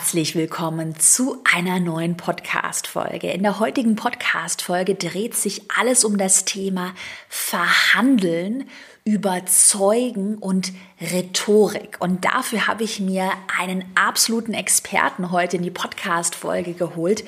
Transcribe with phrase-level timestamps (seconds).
[0.00, 3.32] Herzlich willkommen zu einer neuen Podcast-Folge.
[3.32, 6.94] In der heutigen Podcast-Folge dreht sich alles um das Thema
[7.28, 8.64] Verhandeln,
[9.04, 11.98] Überzeugen und Rhetorik.
[12.00, 17.22] Und dafür habe ich mir einen absoluten Experten heute in die Podcast-Folge geholt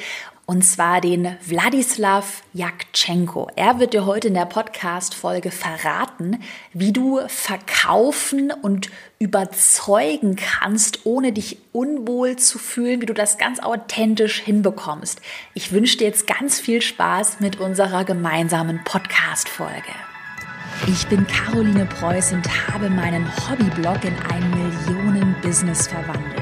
[0.46, 3.48] und zwar den Wladislav Jaktschenko.
[3.54, 6.42] Er wird dir heute in der Podcast-Folge verraten,
[6.72, 13.60] wie du verkaufen und überzeugen kannst, ohne dich unwohl zu fühlen, wie du das ganz
[13.60, 15.20] authentisch hinbekommst.
[15.54, 19.92] Ich wünsche dir jetzt ganz viel Spaß mit unserer gemeinsamen Podcast-Folge.
[20.88, 26.41] Ich bin Caroline Preuß und habe meinen Hobbyblog in ein Millionen-Business verwandelt.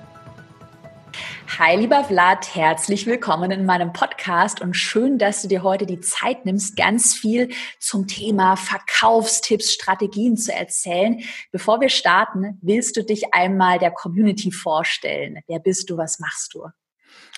[1.59, 5.99] Hi, lieber Vlad, herzlich willkommen in meinem Podcast und schön, dass du dir heute die
[5.99, 11.19] Zeit nimmst, ganz viel zum Thema Verkaufstipps, Strategien zu erzählen.
[11.51, 15.39] Bevor wir starten, willst du dich einmal der Community vorstellen?
[15.47, 15.97] Wer bist du?
[15.97, 16.67] Was machst du?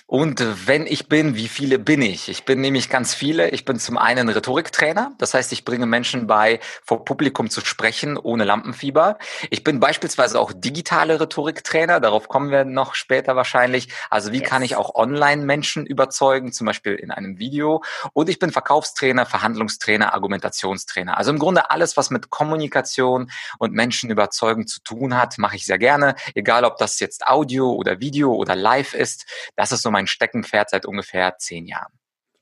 [0.06, 2.28] Und wenn ich bin, wie viele bin ich?
[2.28, 3.48] Ich bin nämlich ganz viele.
[3.50, 5.12] Ich bin zum einen Rhetoriktrainer.
[5.16, 9.16] Das heißt, ich bringe Menschen bei, vor Publikum zu sprechen, ohne Lampenfieber.
[9.48, 12.00] Ich bin beispielsweise auch digitale Rhetoriktrainer.
[12.00, 13.88] Darauf kommen wir noch später wahrscheinlich.
[14.10, 14.48] Also wie yes.
[14.50, 17.82] kann ich auch online Menschen überzeugen, zum Beispiel in einem Video?
[18.12, 21.16] Und ich bin Verkaufstrainer, Verhandlungstrainer, Argumentationstrainer.
[21.16, 25.64] Also im Grunde alles, was mit Kommunikation und Menschen überzeugen zu tun hat, mache ich
[25.64, 26.14] sehr gerne.
[26.34, 29.24] Egal, ob das jetzt Audio oder Video oder Live ist.
[29.56, 31.92] Das ist so mein Steckenpferd seit ungefähr zehn Jahren.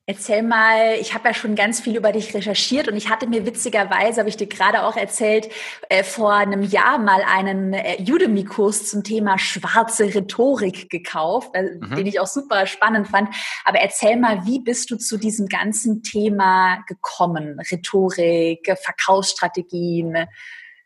[0.05, 3.47] Erzähl mal, ich habe ja schon ganz viel über dich recherchiert und ich hatte mir
[3.47, 5.49] witzigerweise, habe ich dir gerade auch erzählt,
[5.89, 11.95] äh, vor einem Jahr mal einen äh, Udemy-Kurs zum Thema schwarze Rhetorik gekauft, äh, mhm.
[11.95, 13.29] den ich auch super spannend fand.
[13.65, 17.61] Aber erzähl mal, wie bist du zu diesem ganzen Thema gekommen?
[17.71, 20.27] Rhetorik, Verkaufsstrategien?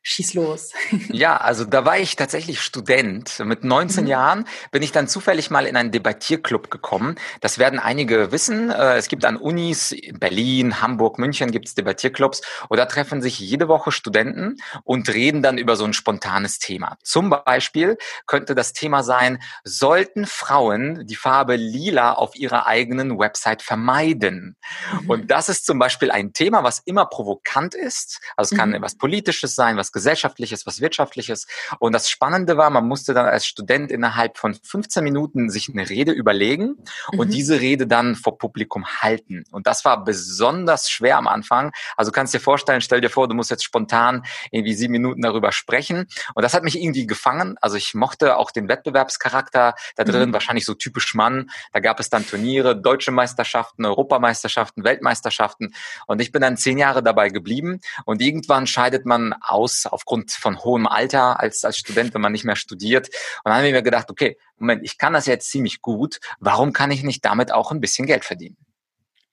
[0.09, 0.71] Schieß los.
[1.09, 3.41] ja, also da war ich tatsächlich Student.
[3.41, 4.09] Mit 19 mhm.
[4.09, 7.17] Jahren bin ich dann zufällig mal in einen Debattierclub gekommen.
[7.41, 8.71] Das werden einige wissen.
[8.71, 13.21] Äh, es gibt an Unis in Berlin, Hamburg, München gibt es Debattierclubs und da treffen
[13.21, 16.99] sich jede Woche Studenten und reden dann über so ein spontanes Thema.
[17.03, 23.61] Zum Beispiel könnte das Thema sein, sollten Frauen die Farbe lila auf ihrer eigenen Website
[23.61, 24.56] vermeiden?
[25.00, 25.11] Mhm.
[25.11, 28.21] Und das ist zum Beispiel ein Thema, was immer provokant ist.
[28.37, 28.83] Also es kann mhm.
[28.83, 31.47] was Politisches sein, was Gesellschaftliches, was Wirtschaftliches.
[31.79, 35.89] Und das Spannende war, man musste dann als Student innerhalb von 15 Minuten sich eine
[35.89, 36.77] Rede überlegen
[37.12, 37.33] und mhm.
[37.33, 39.45] diese Rede dann vor Publikum halten.
[39.53, 41.73] Und das war besonders schwer am Anfang.
[41.97, 45.51] Also kannst dir vorstellen, stell dir vor, du musst jetzt spontan irgendwie sieben Minuten darüber
[45.51, 46.09] sprechen.
[46.35, 47.56] Und das hat mich irgendwie gefangen.
[47.62, 50.33] Also ich mochte auch den Wettbewerbscharakter da drin, mhm.
[50.35, 51.49] wahrscheinlich so typisch Mann.
[51.73, 55.75] Da gab es dann Turniere, deutsche Meisterschaften, Europameisterschaften, Weltmeisterschaften.
[56.06, 57.81] Und ich bin dann zehn Jahre dabei geblieben.
[58.05, 62.45] Und irgendwann scheidet man aus aufgrund von hohem Alter als, als Student, wenn man nicht
[62.45, 63.09] mehr studiert.
[63.09, 66.19] Und dann habe ich mir gedacht, okay, Moment, ich kann das jetzt ziemlich gut.
[66.39, 68.57] Warum kann ich nicht damit auch ein bisschen Geld verdienen?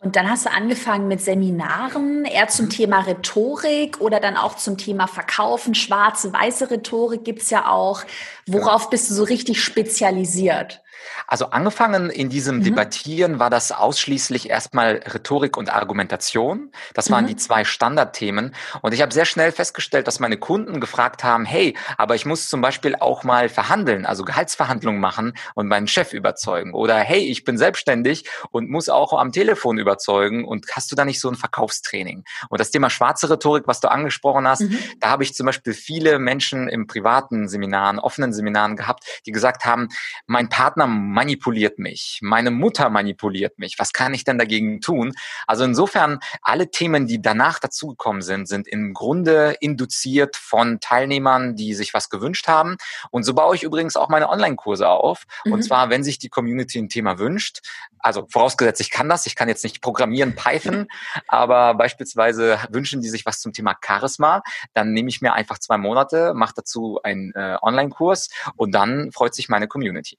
[0.03, 2.71] Und dann hast du angefangen mit Seminaren, eher zum mhm.
[2.71, 5.75] Thema Rhetorik oder dann auch zum Thema Verkaufen.
[5.75, 8.03] Schwarze, weiße Rhetorik gibt's ja auch.
[8.45, 10.81] Worauf bist du so richtig spezialisiert?
[11.27, 12.63] Also angefangen in diesem mhm.
[12.63, 16.71] Debattieren war das ausschließlich erstmal Rhetorik und Argumentation.
[16.93, 17.29] Das waren mhm.
[17.29, 18.55] die zwei Standardthemen.
[18.81, 22.49] Und ich habe sehr schnell festgestellt, dass meine Kunden gefragt haben, hey, aber ich muss
[22.49, 26.73] zum Beispiel auch mal verhandeln, also Gehaltsverhandlungen machen und meinen Chef überzeugen.
[26.73, 30.45] Oder hey, ich bin selbstständig und muss auch am Telefon überzeugen.
[30.45, 32.23] Und hast du da nicht so ein Verkaufstraining?
[32.49, 34.77] Und das Thema schwarze Rhetorik, was du angesprochen hast, mhm.
[34.99, 39.65] da habe ich zum Beispiel viele Menschen im privaten Seminaren, offenen Seminaren gehabt, die gesagt
[39.65, 39.89] haben,
[40.27, 45.13] mein Partner manipuliert mich, meine Mutter manipuliert mich, was kann ich denn dagegen tun?
[45.47, 51.73] Also insofern, alle Themen, die danach dazugekommen sind, sind im Grunde induziert von Teilnehmern, die
[51.73, 52.77] sich was gewünscht haben.
[53.11, 55.23] Und so baue ich übrigens auch meine Online-Kurse auf.
[55.45, 55.53] Mhm.
[55.53, 57.59] Und zwar, wenn sich die Community ein Thema wünscht,
[57.99, 60.87] also vorausgesetzt, ich kann das, ich kann jetzt nicht programmieren Python,
[61.27, 64.43] aber beispielsweise wünschen die sich was zum Thema Charisma,
[64.73, 69.33] dann nehme ich mir einfach zwei Monate, mache dazu einen äh, Online-Kurs und dann freut
[69.33, 70.17] sich meine Community.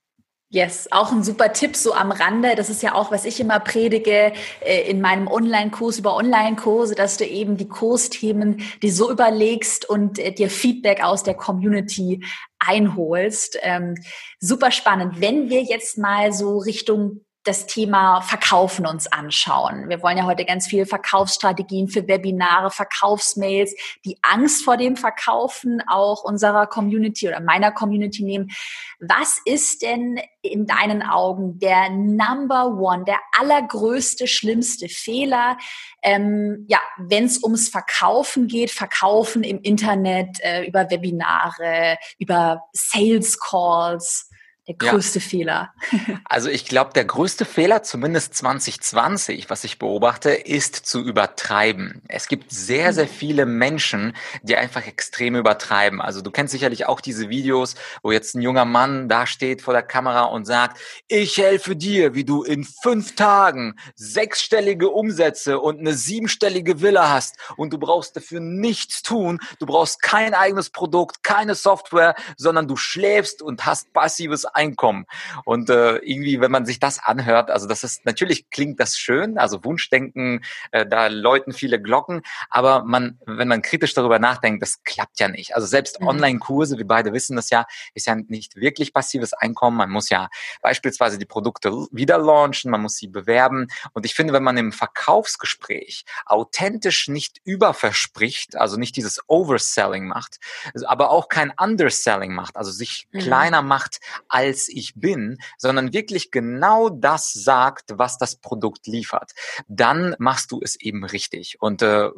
[0.54, 2.54] Yes, auch ein super Tipp so am Rande.
[2.54, 7.16] Das ist ja auch, was ich immer predige äh, in meinem Online-Kurs über Online-Kurse, dass
[7.16, 12.24] du eben die Kursthemen die so überlegst und äh, dir Feedback aus der Community
[12.60, 13.58] einholst.
[13.62, 13.96] Ähm,
[14.38, 15.20] super spannend.
[15.20, 19.90] Wenn wir jetzt mal so Richtung das Thema Verkaufen uns anschauen.
[19.90, 23.74] Wir wollen ja heute ganz viele Verkaufsstrategien für Webinare, Verkaufsmails,
[24.04, 28.50] die Angst vor dem Verkaufen auch unserer Community oder meiner Community nehmen.
[28.98, 35.58] Was ist denn in deinen Augen der Number One, der allergrößte, schlimmste Fehler,
[36.02, 43.38] ähm, ja, wenn es ums Verkaufen geht, Verkaufen im Internet, äh, über Webinare, über Sales
[43.38, 44.30] Calls?
[44.66, 45.24] Der größte ja.
[45.24, 45.74] Fehler?
[46.26, 52.02] Also ich glaube, der größte Fehler, zumindest 2020, was ich beobachte, ist zu übertreiben.
[52.08, 53.10] Es gibt sehr, sehr mhm.
[53.10, 56.00] viele Menschen, die einfach extrem übertreiben.
[56.00, 59.74] Also du kennst sicherlich auch diese Videos, wo jetzt ein junger Mann da steht vor
[59.74, 65.78] der Kamera und sagt, ich helfe dir, wie du in fünf Tagen sechsstellige Umsätze und
[65.78, 69.40] eine siebenstellige Villa hast und du brauchst dafür nichts tun.
[69.58, 75.06] Du brauchst kein eigenes Produkt, keine Software, sondern du schläfst und hast passives Einkommen.
[75.44, 79.38] Und äh, irgendwie, wenn man sich das anhört, also das ist natürlich klingt das schön,
[79.38, 84.82] also Wunschdenken, äh, da läuten viele Glocken, aber man, wenn man kritisch darüber nachdenkt, das
[84.84, 85.54] klappt ja nicht.
[85.54, 86.08] Also selbst mhm.
[86.08, 89.76] Online-Kurse, wir beide wissen das ja, ist ja nicht wirklich passives Einkommen.
[89.76, 90.28] Man muss ja
[90.62, 93.68] beispielsweise die Produkte wieder launchen, man muss sie bewerben.
[93.92, 100.38] Und ich finde, wenn man im Verkaufsgespräch authentisch nicht überverspricht, also nicht dieses Overselling macht,
[100.86, 103.20] aber auch kein Underselling macht, also sich mhm.
[103.20, 109.32] kleiner macht als als ich bin, sondern wirklich genau das sagt, was das Produkt liefert,
[109.68, 111.56] dann machst du es eben richtig.
[111.60, 112.10] Und äh,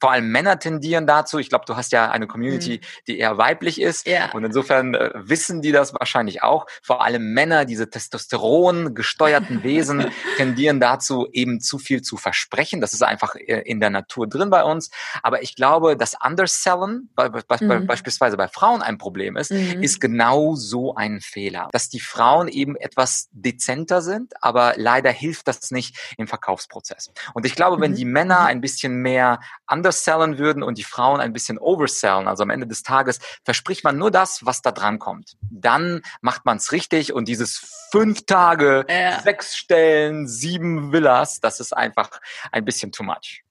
[0.00, 1.38] vor allem Männer tendieren dazu.
[1.38, 3.04] Ich glaube, du hast ja eine Community, mhm.
[3.06, 4.08] die eher weiblich ist.
[4.08, 4.32] Ja.
[4.32, 6.66] Und insofern äh, wissen die das wahrscheinlich auch.
[6.82, 12.80] Vor allem Männer, diese Testosteron gesteuerten Wesen, tendieren dazu, eben zu viel zu versprechen.
[12.80, 14.90] Das ist einfach äh, in der Natur drin bei uns.
[15.22, 17.86] Aber ich glaube, das Undersellen, bei, bei, mhm.
[17.86, 19.80] beispielsweise bei Frauen ein Problem ist, mhm.
[19.82, 25.48] ist genau so ein Fehler dass die Frauen eben etwas dezenter sind, aber leider hilft
[25.48, 27.10] das nicht im Verkaufsprozess.
[27.34, 27.96] Und ich glaube, wenn mhm.
[27.96, 28.46] die Männer mhm.
[28.46, 32.82] ein bisschen mehr undersellen würden und die Frauen ein bisschen oversellen, also am Ende des
[32.82, 35.36] Tages verspricht man nur das, was da dran kommt.
[35.50, 39.20] Dann macht man es richtig und dieses fünf Tage, ja.
[39.20, 42.20] sechs Stellen, sieben Villas, das ist einfach
[42.52, 43.44] ein bisschen too much.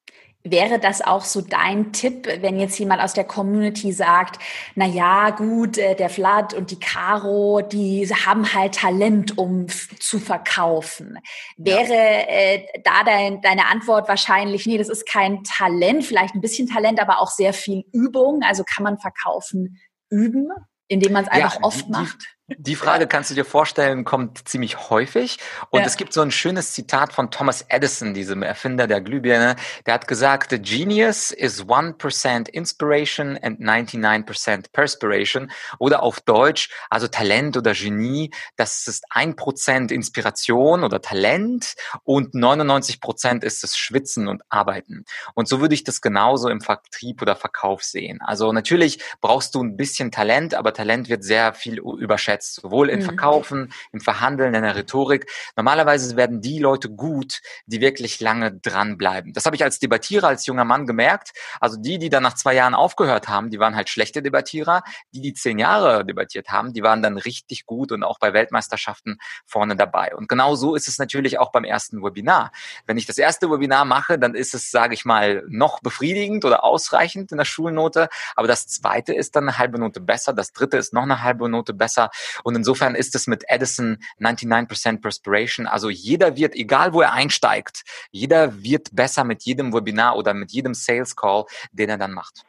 [0.52, 4.42] Wäre das auch so dein Tipp, wenn jetzt jemand aus der Community sagt,
[4.76, 10.20] na ja, gut, äh, der Vlad und die Caro, die haben halt Talent, um zu
[10.20, 11.20] verkaufen.
[11.58, 12.28] Wäre ja.
[12.28, 17.02] äh, da dein, deine Antwort wahrscheinlich, nee, das ist kein Talent, vielleicht ein bisschen Talent,
[17.02, 18.42] aber auch sehr viel Übung.
[18.44, 19.80] Also kann man verkaufen
[20.10, 20.50] üben,
[20.88, 22.37] indem man es einfach ja, oft die, macht?
[22.50, 25.38] Die Frage kannst du dir vorstellen, kommt ziemlich häufig.
[25.70, 25.86] Und ja.
[25.86, 29.58] es gibt so ein schönes Zitat von Thomas Edison, diesem Erfinder der Glühbirne.
[29.86, 35.52] Der hat gesagt, The genius is 1% inspiration and 99% perspiration.
[35.78, 43.44] Oder auf Deutsch, also Talent oder Genie, das ist 1% Inspiration oder Talent und 99%
[43.44, 45.04] ist es Schwitzen und Arbeiten.
[45.34, 48.22] Und so würde ich das genauso im Vertrieb oder Verkauf sehen.
[48.22, 52.90] Also natürlich brauchst du ein bisschen Talent, aber Talent wird sehr viel überschätzt einsetzt, sowohl
[52.90, 53.04] im mhm.
[53.04, 55.30] Verkaufen, im Verhandeln, in der Rhetorik.
[55.56, 59.34] Normalerweise werden die Leute gut, die wirklich lange dranbleiben.
[59.34, 61.32] Das habe ich als Debattierer, als junger Mann gemerkt.
[61.60, 64.84] Also die, die dann nach zwei Jahren aufgehört haben, die waren halt schlechte Debattierer.
[65.14, 69.18] Die, die zehn Jahre debattiert haben, die waren dann richtig gut und auch bei Weltmeisterschaften
[69.46, 70.16] vorne dabei.
[70.16, 72.52] Und genau so ist es natürlich auch beim ersten Webinar.
[72.86, 76.64] Wenn ich das erste Webinar mache, dann ist es, sage ich mal, noch befriedigend oder
[76.64, 78.10] ausreichend in der Schulnote.
[78.36, 80.34] Aber das zweite ist dann eine halbe Note besser.
[80.34, 82.10] Das dritte ist noch eine halbe Note besser.
[82.44, 85.68] Und insofern ist es mit Edison 99% Perspiration.
[85.68, 90.52] Also jeder wird, egal wo er einsteigt, jeder wird besser mit jedem Webinar oder mit
[90.52, 92.44] jedem Sales Call, den er dann macht.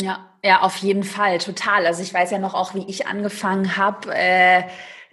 [0.00, 1.86] Ja, ja, auf jeden Fall, total.
[1.86, 4.14] Also ich weiß ja noch auch, wie ich angefangen habe.
[4.14, 4.64] Äh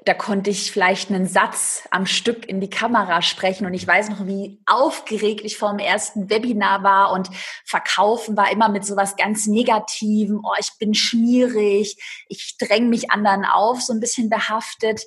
[0.07, 4.09] da konnte ich vielleicht einen Satz am Stück in die Kamera sprechen und ich weiß
[4.09, 7.29] noch, wie aufgeregt ich vor dem ersten Webinar war und
[7.65, 10.39] verkaufen war immer mit sowas ganz Negativem.
[10.45, 11.97] Oh, ich bin schmierig,
[12.29, 15.01] ich dränge mich anderen auf, so ein bisschen behaftet.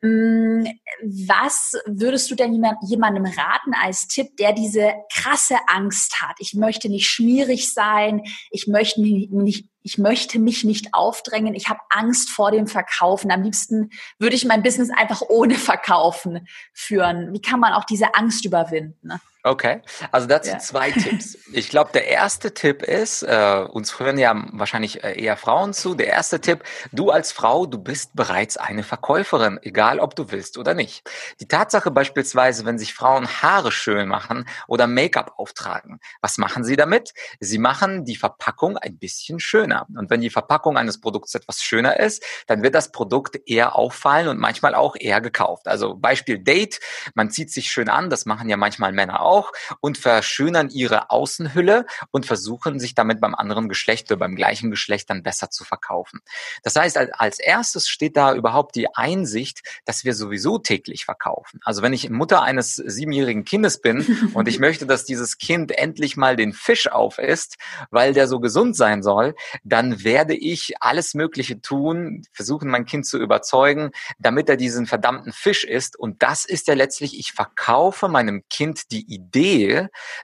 [0.00, 0.64] Mm,
[1.02, 6.36] was würdest du denn jemandem raten als Tipp, der diese krasse Angst hat?
[6.38, 11.70] Ich möchte nicht schmierig sein, ich möchte mich nicht, ich möchte mich nicht aufdrängen, ich
[11.70, 13.30] habe Angst vor dem Verkaufen.
[13.30, 17.32] Am liebsten würde ich mein Business einfach ohne Verkaufen führen.
[17.32, 19.12] Wie kann man auch diese Angst überwinden?
[19.48, 19.80] Okay,
[20.12, 20.58] also dazu ja.
[20.58, 21.38] zwei Tipps.
[21.54, 25.94] Ich glaube, der erste Tipp ist, äh, uns hören ja wahrscheinlich äh, eher Frauen zu.
[25.94, 26.62] Der erste Tipp,
[26.92, 31.10] du als Frau, du bist bereits eine Verkäuferin, egal ob du willst oder nicht.
[31.40, 36.76] Die Tatsache beispielsweise, wenn sich Frauen Haare schön machen oder Make-up auftragen, was machen sie
[36.76, 37.14] damit?
[37.40, 39.86] Sie machen die Verpackung ein bisschen schöner.
[39.96, 44.28] Und wenn die Verpackung eines Produkts etwas schöner ist, dann wird das Produkt eher auffallen
[44.28, 45.68] und manchmal auch eher gekauft.
[45.68, 46.80] Also Beispiel Date,
[47.14, 49.37] man zieht sich schön an, das machen ja manchmal Männer auch
[49.80, 55.10] und verschönern ihre Außenhülle und versuchen sich damit beim anderen Geschlecht oder beim gleichen Geschlecht
[55.10, 56.20] dann besser zu verkaufen.
[56.62, 61.60] Das heißt, als erstes steht da überhaupt die Einsicht, dass wir sowieso täglich verkaufen.
[61.64, 66.16] Also wenn ich Mutter eines siebenjährigen Kindes bin und ich möchte, dass dieses Kind endlich
[66.16, 67.56] mal den Fisch aufisst,
[67.90, 73.06] weil der so gesund sein soll, dann werde ich alles Mögliche tun, versuchen mein Kind
[73.06, 75.98] zu überzeugen, damit er diesen verdammten Fisch isst.
[75.98, 79.27] Und das ist ja letztlich, ich verkaufe meinem Kind die Idee,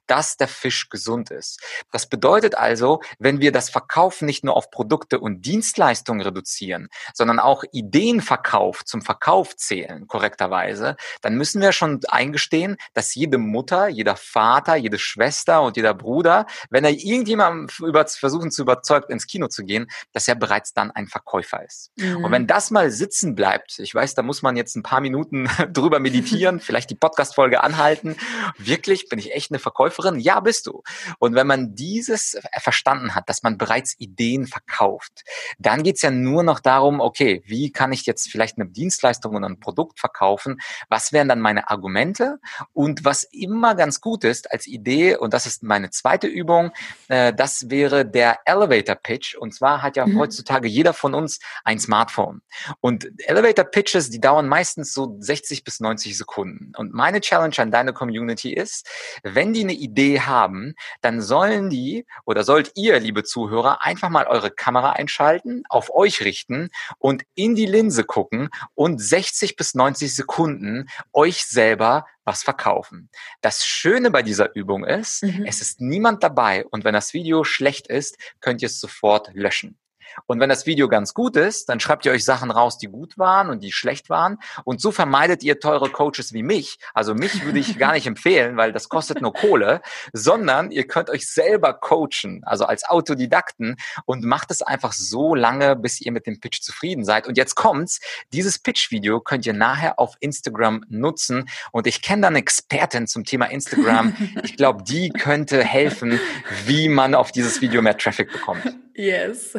[0.07, 1.61] dass der Fisch gesund ist.
[1.91, 7.39] Das bedeutet also, wenn wir das Verkaufen nicht nur auf Produkte und Dienstleistungen reduzieren, sondern
[7.39, 14.17] auch Ideenverkauf zum Verkauf zählen, korrekterweise, dann müssen wir schon eingestehen, dass jede Mutter, jeder
[14.17, 19.49] Vater, jede Schwester und jeder Bruder, wenn er irgendjemandem über, versuchen zu überzeugen, ins Kino
[19.49, 21.91] zu gehen, dass er bereits dann ein Verkäufer ist.
[21.97, 22.25] Mhm.
[22.25, 25.49] Und wenn das mal sitzen bleibt, ich weiß, da muss man jetzt ein paar Minuten
[25.73, 28.17] drüber meditieren, vielleicht die Podcast-Folge anhalten,
[28.59, 30.19] wirklich wirklich, bin ich echt eine Verkäuferin?
[30.19, 30.83] Ja, bist du.
[31.19, 35.25] Und wenn man dieses verstanden hat, dass man bereits Ideen verkauft,
[35.59, 39.49] dann geht's ja nur noch darum, okay, wie kann ich jetzt vielleicht eine Dienstleistung oder
[39.49, 40.61] ein Produkt verkaufen?
[40.91, 42.39] Was wären dann meine Argumente?
[42.73, 46.71] Und was immer ganz gut ist als Idee, und das ist meine zweite Übung,
[47.09, 49.35] äh, das wäre der Elevator Pitch.
[49.35, 50.19] Und zwar hat ja mhm.
[50.19, 52.43] heutzutage jeder von uns ein Smartphone.
[52.81, 56.73] Und Elevator Pitches, die dauern meistens so 60 bis 90 Sekunden.
[56.77, 58.89] Und meine Challenge an deine Community ist, ist,
[59.23, 64.27] wenn die eine Idee haben, dann sollen die oder sollt ihr, liebe Zuhörer, einfach mal
[64.27, 70.15] eure Kamera einschalten, auf euch richten und in die Linse gucken und 60 bis 90
[70.15, 73.11] Sekunden euch selber was verkaufen.
[73.43, 75.45] Das Schöne bei dieser Übung ist, mhm.
[75.47, 79.79] es ist niemand dabei und wenn das Video schlecht ist, könnt ihr es sofort löschen.
[80.27, 83.19] Und wenn das Video ganz gut ist, dann schreibt ihr euch Sachen raus, die gut
[83.19, 84.39] waren und die schlecht waren.
[84.65, 86.79] Und so vermeidet ihr teure Coaches wie mich.
[86.95, 89.81] Also mich würde ich gar nicht empfehlen, weil das kostet nur Kohle,
[90.13, 95.77] sondern ihr könnt euch selber coachen, also als Autodidakten und macht es einfach so lange,
[95.77, 97.27] bis ihr mit dem Pitch zufrieden seid.
[97.27, 98.01] Und jetzt kommt's.
[98.33, 101.49] Dieses Pitch-Video könnt ihr nachher auf Instagram nutzen.
[101.73, 104.15] Und ich kenne da eine Expertin zum Thema Instagram.
[104.43, 106.21] Ich glaube, die könnte helfen,
[106.67, 108.63] wie man auf dieses Video mehr Traffic bekommt.
[108.97, 109.59] Yes.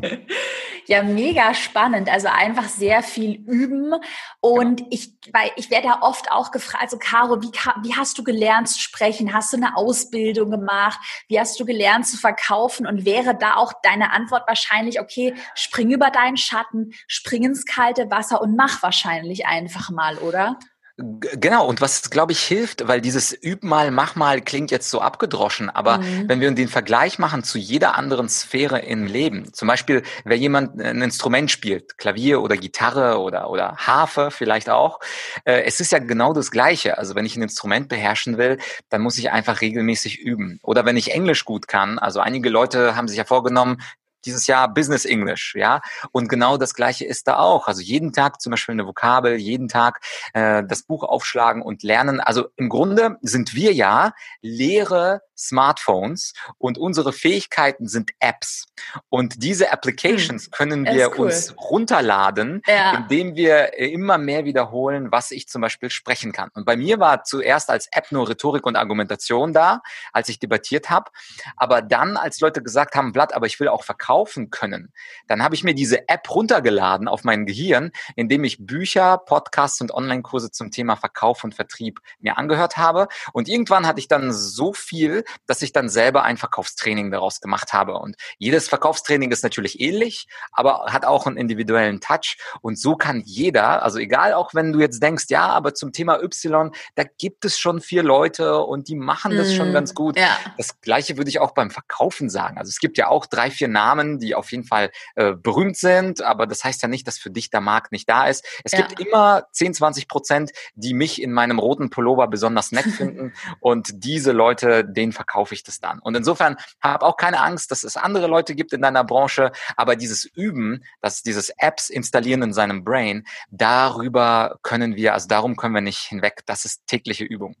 [0.86, 2.10] ja, mega spannend.
[2.10, 3.94] Also einfach sehr viel üben.
[4.40, 4.86] Und ja.
[4.90, 7.52] ich, weil ich werde da oft auch gefragt, also Caro, wie,
[7.82, 9.32] wie hast du gelernt zu sprechen?
[9.32, 10.98] Hast du eine Ausbildung gemacht?
[11.28, 12.88] Wie hast du gelernt zu verkaufen?
[12.88, 18.10] Und wäre da auch deine Antwort wahrscheinlich, okay, spring über deinen Schatten, spring ins kalte
[18.10, 20.58] Wasser und mach wahrscheinlich einfach mal, oder?
[21.00, 25.00] Genau, und was, glaube ich, hilft, weil dieses Üb mal, mach mal klingt jetzt so
[25.00, 26.28] abgedroschen, aber mhm.
[26.28, 30.80] wenn wir den Vergleich machen zu jeder anderen Sphäre im Leben, zum Beispiel, wer jemand
[30.80, 35.00] ein Instrument spielt, Klavier oder Gitarre oder, oder Harfe vielleicht auch,
[35.44, 36.98] äh, es ist ja genau das Gleiche.
[36.98, 40.58] Also wenn ich ein Instrument beherrschen will, dann muss ich einfach regelmäßig üben.
[40.62, 43.78] Oder wenn ich Englisch gut kann, also einige Leute haben sich ja vorgenommen,
[44.24, 45.80] dieses Jahr Business English, ja.
[46.12, 47.68] Und genau das Gleiche ist da auch.
[47.68, 50.00] Also jeden Tag zum Beispiel eine Vokabel, jeden Tag
[50.34, 52.20] äh, das Buch aufschlagen und lernen.
[52.20, 54.12] Also im Grunde sind wir ja
[54.42, 58.66] leere Smartphones und unsere Fähigkeiten sind Apps.
[59.08, 61.26] Und diese Applications hm, können wir cool.
[61.26, 62.98] uns runterladen, ja.
[62.98, 66.50] indem wir immer mehr wiederholen, was ich zum Beispiel sprechen kann.
[66.52, 69.80] Und bei mir war zuerst als App nur Rhetorik und Argumentation da,
[70.12, 71.10] als ich debattiert habe.
[71.56, 74.09] Aber dann, als Leute gesagt haben, Blatt, aber ich will auch verkaufen
[74.50, 74.92] können,
[75.28, 79.92] dann habe ich mir diese App runtergeladen auf mein Gehirn, indem ich Bücher, Podcasts und
[79.92, 83.08] Online-Kurse zum Thema Verkauf und Vertrieb mir angehört habe.
[83.32, 87.72] Und irgendwann hatte ich dann so viel, dass ich dann selber ein Verkaufstraining daraus gemacht
[87.72, 87.94] habe.
[87.94, 92.38] Und jedes Verkaufstraining ist natürlich ähnlich, aber hat auch einen individuellen Touch.
[92.60, 96.20] Und so kann jeder, also egal auch wenn du jetzt denkst, ja, aber zum Thema
[96.22, 100.18] Y, da gibt es schon vier Leute und die machen das mm, schon ganz gut.
[100.18, 100.36] Ja.
[100.56, 102.58] Das gleiche würde ich auch beim Verkaufen sagen.
[102.58, 106.22] Also es gibt ja auch drei, vier Namen, die auf jeden Fall äh, berühmt sind,
[106.22, 108.44] aber das heißt ja nicht, dass für dich der Markt nicht da ist.
[108.64, 108.86] Es ja.
[108.86, 114.04] gibt immer 10, 20 Prozent, die mich in meinem roten Pullover besonders nett finden und
[114.04, 115.98] diese Leute, denen verkaufe ich das dann.
[115.98, 119.96] Und insofern habe auch keine Angst, dass es andere Leute gibt in deiner Branche, aber
[119.96, 125.74] dieses Üben, das dieses Apps installieren in seinem Brain, darüber können wir, also darum können
[125.74, 126.42] wir nicht hinweg.
[126.46, 127.56] Das ist tägliche Übung.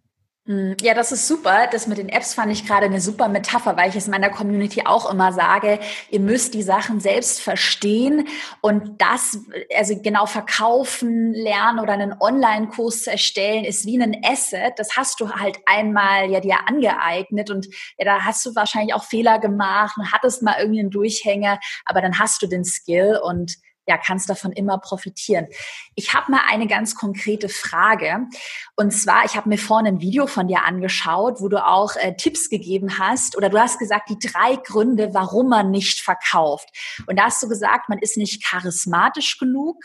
[0.50, 1.68] Hm, ja, das ist super.
[1.70, 4.82] Das mit den Apps fand ich gerade eine super Metapher, weil ich es meiner Community
[4.84, 5.78] auch immer sage,
[6.10, 8.26] ihr müsst die Sachen selbst verstehen
[8.60, 9.38] und das,
[9.76, 14.72] also genau verkaufen, lernen oder einen Online-Kurs zu erstellen, ist wie ein Asset.
[14.76, 19.04] Das hast du halt einmal ja dir angeeignet und ja, da hast du wahrscheinlich auch
[19.04, 23.54] Fehler gemacht und hattest mal irgendwie einen Durchhänger, aber dann hast du den Skill und
[23.90, 25.48] ja, kannst davon immer profitieren.
[25.96, 28.28] Ich habe mal eine ganz konkrete Frage.
[28.76, 32.14] Und zwar, ich habe mir vorhin ein Video von dir angeschaut, wo du auch äh,
[32.16, 36.68] Tipps gegeben hast oder du hast gesagt, die drei Gründe, warum man nicht verkauft.
[37.08, 39.76] Und da hast du gesagt, man ist nicht charismatisch genug,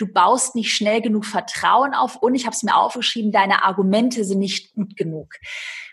[0.00, 4.24] du baust nicht schnell genug Vertrauen auf und ich habe es mir aufgeschrieben, deine Argumente
[4.24, 5.34] sind nicht gut genug.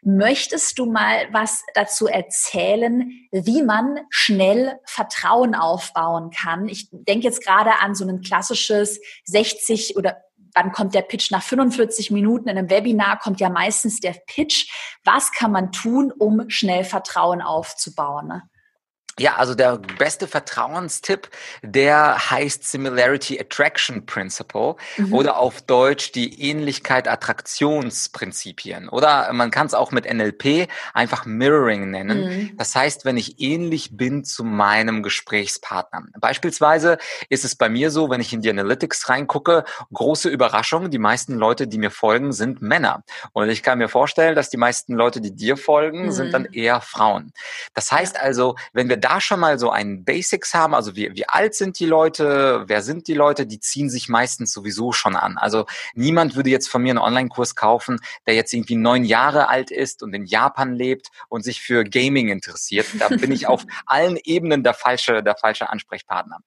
[0.02, 6.70] Möchtest du mal was dazu erzählen, wie man schnell Vertrauen aufbauen kann?
[6.70, 10.24] Ich denke jetzt gerade an so ein klassisches 60 oder
[10.54, 11.32] wann kommt der Pitch?
[11.32, 14.72] Nach 45 Minuten in einem Webinar kommt ja meistens der Pitch.
[15.04, 18.28] Was kann man tun, um schnell Vertrauen aufzubauen?
[18.28, 18.44] Ne?
[19.20, 21.30] Ja, also der beste Vertrauenstipp,
[21.64, 25.14] der heißt Similarity Attraction Principle mhm.
[25.14, 31.90] oder auf Deutsch die Ähnlichkeit Attraktionsprinzipien oder man kann es auch mit NLP einfach Mirroring
[31.90, 32.26] nennen.
[32.26, 32.58] Mhm.
[32.58, 36.04] Das heißt, wenn ich ähnlich bin zu meinem Gesprächspartner.
[36.20, 41.00] Beispielsweise ist es bei mir so, wenn ich in die Analytics reingucke, große Überraschung, die
[41.00, 43.04] meisten Leute, die mir folgen, sind Männer.
[43.34, 46.12] Und ich kann mir vorstellen, dass die meisten Leute, die dir folgen, mhm.
[46.12, 47.34] sind dann eher Frauen.
[47.74, 51.28] Das heißt also, wenn wir da schon mal so einen Basics haben, also wie, wie
[51.30, 55.38] alt sind die Leute, wer sind die Leute, die ziehen sich meistens sowieso schon an.
[55.38, 59.72] Also niemand würde jetzt von mir einen Online-Kurs kaufen, der jetzt irgendwie neun Jahre alt
[59.72, 62.86] ist und in Japan lebt und sich für Gaming interessiert.
[63.00, 66.40] Da bin ich auf allen Ebenen der falsche, der falsche Ansprechpartner.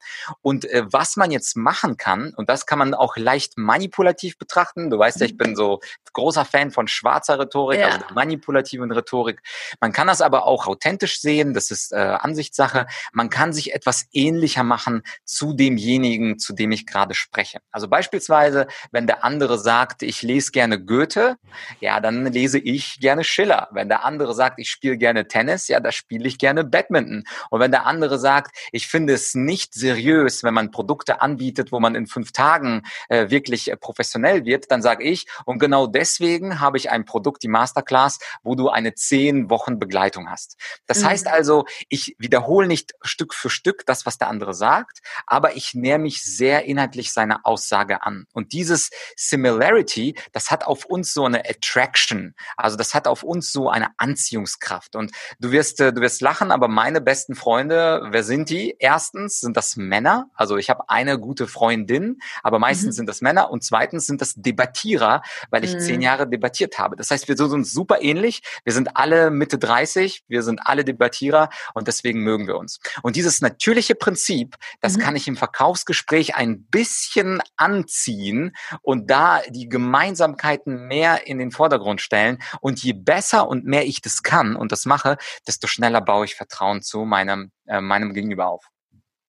[0.42, 4.90] Und äh, was man jetzt machen kann, und das kann man auch leicht manipulativ betrachten,
[4.90, 5.80] du weißt ja, ich bin so
[6.12, 7.88] großer Fan von schwarzer Rhetorik, ja.
[7.88, 9.40] also manipulativen Rhetorik.
[9.80, 12.86] Man kann das aber auch authentisch sehen, das ist äh, Ansicht Ansichtssache.
[13.12, 17.60] Man kann sich etwas ähnlicher machen zu demjenigen, zu dem ich gerade spreche.
[17.70, 21.36] Also beispielsweise, wenn der andere sagt, ich lese gerne Goethe,
[21.80, 23.68] ja, dann lese ich gerne Schiller.
[23.72, 27.24] Wenn der andere sagt, ich spiele gerne Tennis, ja, da spiele ich gerne Badminton.
[27.50, 31.80] Und wenn der andere sagt, ich finde es nicht seriös, wenn man Produkte anbietet, wo
[31.80, 36.60] man in fünf Tagen äh, wirklich äh, professionell wird, dann sage ich, und genau deswegen
[36.60, 40.56] habe ich ein Produkt, die Masterclass, wo du eine zehn Wochen Begleitung hast.
[40.86, 41.06] Das mhm.
[41.06, 45.56] heißt also, ich wiederhole wiederhole nicht Stück für Stück das, was der andere sagt, aber
[45.56, 48.26] ich näher mich sehr inhaltlich seiner Aussage an.
[48.32, 52.34] Und dieses Similarity, das hat auf uns so eine Attraction.
[52.56, 54.96] Also das hat auf uns so eine Anziehungskraft.
[54.96, 58.74] Und du wirst, äh, du wirst lachen, aber meine besten Freunde, wer sind die?
[58.78, 60.30] Erstens sind das Männer.
[60.34, 62.96] Also ich habe eine gute Freundin, aber meistens mhm.
[62.96, 63.50] sind das Männer.
[63.50, 65.80] Und zweitens sind das Debattierer, weil ich mhm.
[65.80, 66.96] zehn Jahre debattiert habe.
[66.96, 68.42] Das heißt, wir sind uns super ähnlich.
[68.64, 70.24] Wir sind alle Mitte 30.
[70.28, 71.50] Wir sind alle Debattierer.
[71.74, 72.78] Und deswegen mögen wir uns.
[73.02, 75.00] Und dieses natürliche Prinzip, das mhm.
[75.00, 82.00] kann ich im Verkaufsgespräch ein bisschen anziehen und da die Gemeinsamkeiten mehr in den Vordergrund
[82.00, 82.38] stellen.
[82.60, 85.16] Und je besser und mehr ich das kann und das mache,
[85.46, 88.69] desto schneller baue ich Vertrauen zu meinem, äh, meinem Gegenüber auf.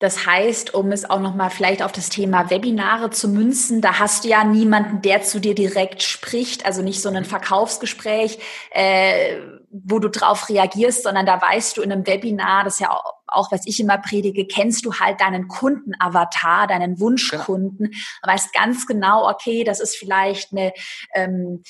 [0.01, 4.23] Das heißt, um es auch nochmal vielleicht auf das Thema Webinare zu münzen, da hast
[4.23, 8.39] du ja niemanden, der zu dir direkt spricht, also nicht so ein Verkaufsgespräch,
[8.71, 9.37] äh,
[9.69, 13.13] wo du drauf reagierst, sondern da weißt du in einem Webinar, das ist ja auch,
[13.27, 18.33] auch was ich immer predige, kennst du halt deinen Kundenavatar, deinen Wunschkunden, ja.
[18.33, 20.73] weißt ganz genau, okay, das ist vielleicht eine
[21.13, 21.61] ähm,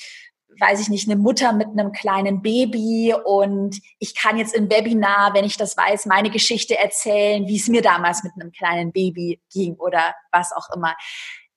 [0.58, 5.34] weiß ich nicht, eine Mutter mit einem kleinen Baby und ich kann jetzt im Webinar,
[5.34, 9.40] wenn ich das weiß, meine Geschichte erzählen, wie es mir damals mit einem kleinen Baby
[9.52, 10.94] ging oder was auch immer.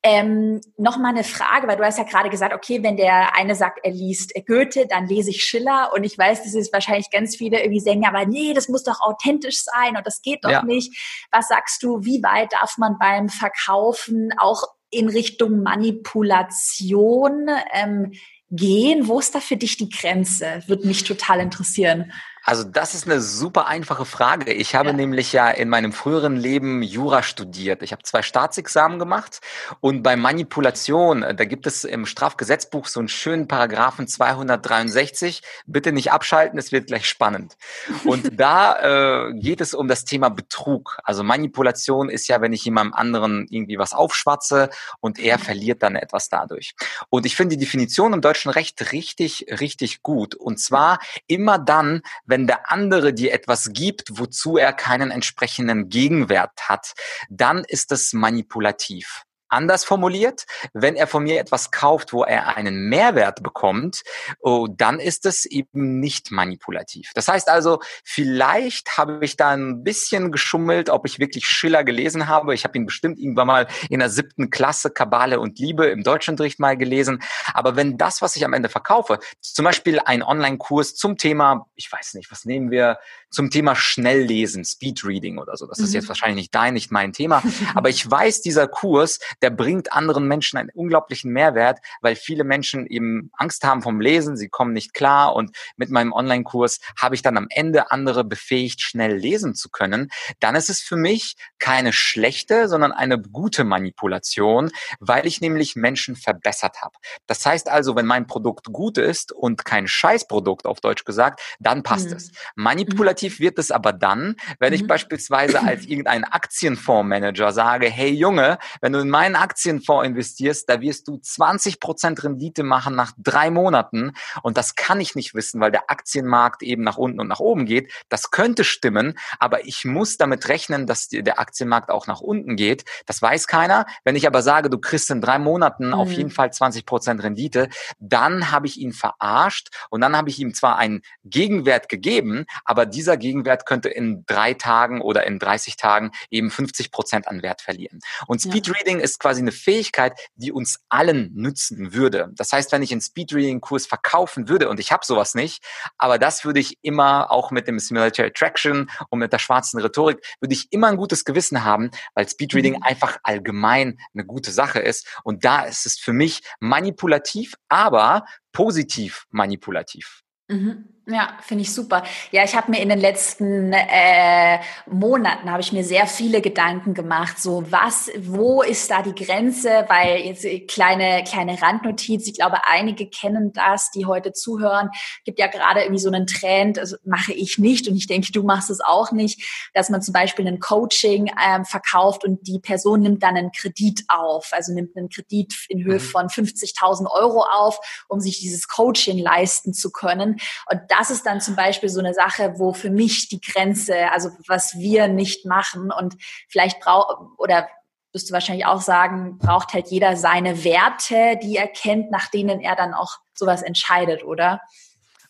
[0.08, 3.80] Ähm, Nochmal eine Frage, weil du hast ja gerade gesagt, okay, wenn der eine sagt,
[3.82, 7.60] er liest Goethe, dann lese ich Schiller und ich weiß, das ist wahrscheinlich ganz viele
[7.60, 10.64] irgendwie sagen, aber nee, das muss doch authentisch sein und das geht doch ja.
[10.64, 11.28] nicht.
[11.32, 18.12] Was sagst du, wie weit darf man beim Verkaufen auch in Richtung Manipulation ähm,
[18.52, 19.08] gehen?
[19.08, 20.64] Wo ist da für dich die Grenze?
[20.68, 22.12] Würde mich total interessieren.
[22.46, 24.54] Also das ist eine super einfache Frage.
[24.54, 24.94] Ich habe ja.
[24.94, 27.82] nämlich ja in meinem früheren Leben Jura studiert.
[27.82, 29.42] Ich habe zwei Staatsexamen gemacht
[29.80, 35.42] und bei Manipulation, äh, da gibt es im Strafgesetzbuch so einen schönen Paragraphen 263.
[35.66, 37.58] Bitte nicht abschalten, es wird gleich spannend.
[38.04, 41.00] Und da äh, geht es um das Thema Betrug.
[41.04, 45.96] Also Manipulation ist ja, wenn ich jemandem anderen irgendwie was aufschwatze und er verliert dann
[45.96, 46.76] etwas dadurch.
[47.10, 50.36] Und ich finde die Definition im deutschen Recht richtig, richtig gut.
[50.36, 55.88] Und zwar immer dann, wenn wenn der andere dir etwas gibt, wozu er keinen entsprechenden
[55.88, 56.94] Gegenwert hat,
[57.30, 59.24] dann ist es manipulativ.
[59.56, 64.04] Anders formuliert, wenn er von mir etwas kauft, wo er einen Mehrwert bekommt,
[64.42, 67.12] oh, dann ist es eben nicht manipulativ.
[67.16, 72.28] Das heißt also, vielleicht habe ich da ein bisschen geschummelt, ob ich wirklich Schiller gelesen
[72.28, 72.54] habe.
[72.54, 76.60] Ich habe ihn bestimmt irgendwann mal in der siebten Klasse Kabale und Liebe im Deutschunterricht
[76.60, 77.24] mal gelesen.
[77.54, 81.90] Aber wenn das, was ich am Ende verkaufe, zum Beispiel ein Online-Kurs zum Thema, ich
[81.90, 85.68] weiß nicht, was nehmen wir, zum Thema Schnelllesen, Speedreading oder so.
[85.68, 85.96] Das ist mhm.
[85.96, 87.44] jetzt wahrscheinlich nicht dein, nicht mein Thema.
[87.76, 92.88] Aber ich weiß, dieser Kurs, der bringt anderen Menschen einen unglaublichen Mehrwert, weil viele Menschen
[92.88, 97.22] eben Angst haben vom Lesen, sie kommen nicht klar und mit meinem Online-Kurs habe ich
[97.22, 100.10] dann am Ende andere befähigt, schnell lesen zu können.
[100.40, 106.16] Dann ist es für mich keine schlechte, sondern eine gute Manipulation, weil ich nämlich Menschen
[106.16, 106.96] verbessert habe.
[107.28, 111.84] Das heißt also, wenn mein Produkt gut ist und kein Scheißprodukt auf Deutsch gesagt, dann
[111.84, 112.16] passt mhm.
[112.16, 112.32] es.
[112.56, 114.88] Manipulativ wird es aber dann, wenn ich mhm.
[114.88, 121.08] beispielsweise als irgendein Aktienfondsmanager sage, hey Junge, wenn du in meinen Aktienfonds investierst, da wirst
[121.08, 124.14] du 20 Prozent Rendite machen nach drei Monaten.
[124.44, 127.66] Und das kann ich nicht wissen, weil der Aktienmarkt eben nach unten und nach oben
[127.66, 127.92] geht.
[128.10, 132.86] Das könnte stimmen, aber ich muss damit rechnen, dass der Aktienmarkt auch nach unten geht.
[133.06, 133.86] Das weiß keiner.
[134.04, 135.94] Wenn ich aber sage, du kriegst in drei Monaten mhm.
[135.94, 137.70] auf jeden Fall 20 Prozent Rendite,
[138.00, 142.86] dann habe ich ihn verarscht und dann habe ich ihm zwar einen Gegenwert gegeben, aber
[142.86, 147.62] dieser Gegenwert könnte in drei Tagen oder in 30 Tagen eben 50 Prozent an Wert
[147.62, 148.00] verlieren.
[148.28, 149.04] Und Speedreading ja.
[149.04, 152.32] ist quasi eine Fähigkeit, die uns allen nützen würde.
[152.36, 155.64] Das heißt, wenn ich einen Speedreading-Kurs verkaufen würde, und ich habe sowas nicht,
[155.98, 160.26] aber das würde ich immer auch mit dem Simulatory Attraction und mit der schwarzen Rhetorik,
[160.40, 162.84] würde ich immer ein gutes Gewissen haben, weil Speedreading mhm.
[162.84, 165.08] einfach allgemein eine gute Sache ist.
[165.24, 170.22] Und da ist es für mich manipulativ, aber positiv manipulativ.
[170.48, 170.95] Mhm.
[171.08, 172.04] Ja, finde ich super.
[172.32, 176.96] Ja, ich habe mir in den letzten äh, Monaten habe ich mir sehr viele Gedanken
[176.96, 177.40] gemacht.
[177.40, 179.86] So was, wo ist da die Grenze?
[179.88, 182.28] Weil jetzt äh, kleine kleine Randnotiz.
[182.28, 184.90] Ich glaube, einige kennen das, die heute zuhören.
[185.26, 186.80] Gibt ja gerade irgendwie so einen Trend.
[186.80, 190.14] Also mache ich nicht und ich denke, du machst es auch nicht, dass man zum
[190.14, 194.98] Beispiel ein Coaching ähm, verkauft und die Person nimmt dann einen Kredit auf, also nimmt
[194.98, 196.00] einen Kredit in Höhe mhm.
[196.00, 200.38] von 50.000 Euro auf, um sich dieses Coaching leisten zu können.
[200.72, 204.30] Und das ist dann zum Beispiel so eine Sache, wo für mich die Grenze, also
[204.48, 206.16] was wir nicht machen und
[206.50, 207.68] vielleicht braucht oder
[208.14, 212.62] wirst du wahrscheinlich auch sagen, braucht halt jeder seine Werte, die er kennt, nach denen
[212.62, 214.62] er dann auch sowas entscheidet, oder?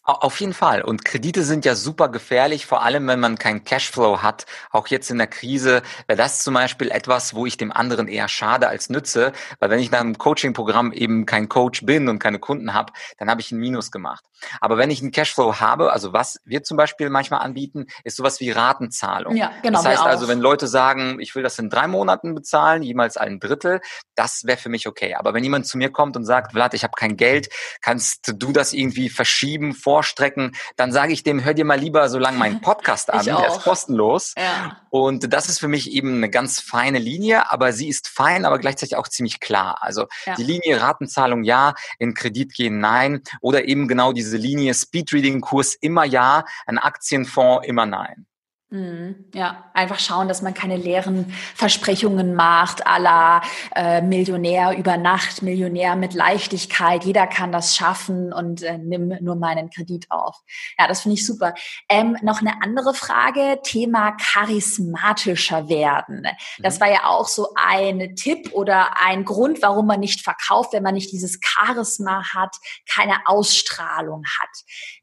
[0.08, 0.84] Auf jeden Fall.
[0.84, 4.46] Und Kredite sind ja super gefährlich, vor allem wenn man keinen Cashflow hat.
[4.70, 8.28] Auch jetzt in der Krise wäre das zum Beispiel etwas, wo ich dem anderen eher
[8.28, 9.34] schade als nütze.
[9.60, 13.32] Weil wenn ich nach einem Coaching-Programm eben kein Coach bin und keine Kunden habe, dann
[13.32, 14.24] habe ich ein Minus gemacht.
[14.62, 18.40] Aber wenn ich einen Cashflow habe, also was wir zum Beispiel manchmal anbieten, ist sowas
[18.40, 19.36] wie Ratenzahlung.
[19.36, 19.80] Ja, genau.
[19.80, 23.40] Das heißt also, wenn Leute sagen, ich will das in drei Monaten bezahlen, jemals ein
[23.40, 23.82] Drittel,
[24.14, 25.16] das wäre für mich okay.
[25.16, 27.50] Aber wenn jemand zu mir kommt und sagt, Vlad, ich habe kein Geld,
[27.82, 32.20] kannst du das irgendwie verschieben, vorstrecken, dann sage ich dem, hör dir mal lieber so
[32.20, 34.34] lange meinen Podcast an, der ist kostenlos.
[34.38, 34.82] Ja.
[34.90, 38.60] Und das ist für mich eben eine ganz feine Linie, aber sie ist fein, aber
[38.60, 39.78] gleichzeitig auch ziemlich klar.
[39.82, 40.36] Also ja.
[40.36, 45.76] die Linie Ratenzahlung ja, in Kredit gehen nein oder eben genau diese diese Linie Speedreading-Kurs
[45.76, 48.26] immer ja, ein Aktienfonds immer nein.
[48.72, 49.26] Mhm.
[49.36, 53.42] Ja, einfach schauen, dass man keine leeren Versprechungen macht, à la
[53.76, 59.36] äh, Millionär über Nacht, Millionär mit Leichtigkeit, jeder kann das schaffen und äh, nimm nur
[59.36, 60.36] meinen Kredit auf.
[60.80, 61.54] Ja, das finde ich super.
[61.90, 66.28] Ähm, noch eine andere Frage, Thema charismatischer werden.
[66.58, 66.82] Das mhm.
[66.82, 70.96] war ja auch so ein Tipp oder ein Grund, warum man nicht verkauft, wenn man
[70.96, 72.56] nicht dieses Charisma hat,
[72.92, 74.50] keine Ausstrahlung hat.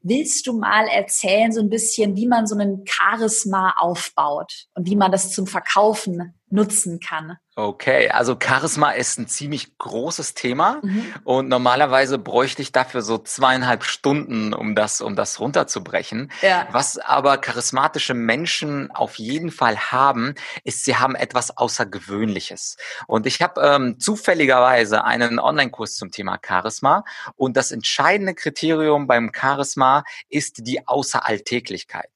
[0.01, 4.87] Willst du mal erzählen, so ein bisschen, wie man so einen Charisma Charisma aufbaut und
[4.87, 7.37] wie man das zum Verkaufen nutzen kann.
[7.55, 11.13] Okay, also Charisma ist ein ziemlich großes Thema mhm.
[11.23, 16.31] und normalerweise bräuchte ich dafür so zweieinhalb Stunden, um das, um das runterzubrechen.
[16.41, 16.67] Ja.
[16.71, 22.77] Was aber charismatische Menschen auf jeden Fall haben, ist, sie haben etwas Außergewöhnliches.
[23.05, 27.03] Und ich habe ähm, zufälligerweise einen Online-Kurs zum Thema Charisma
[27.35, 32.09] und das entscheidende Kriterium beim Charisma ist die Außeralltäglichkeit.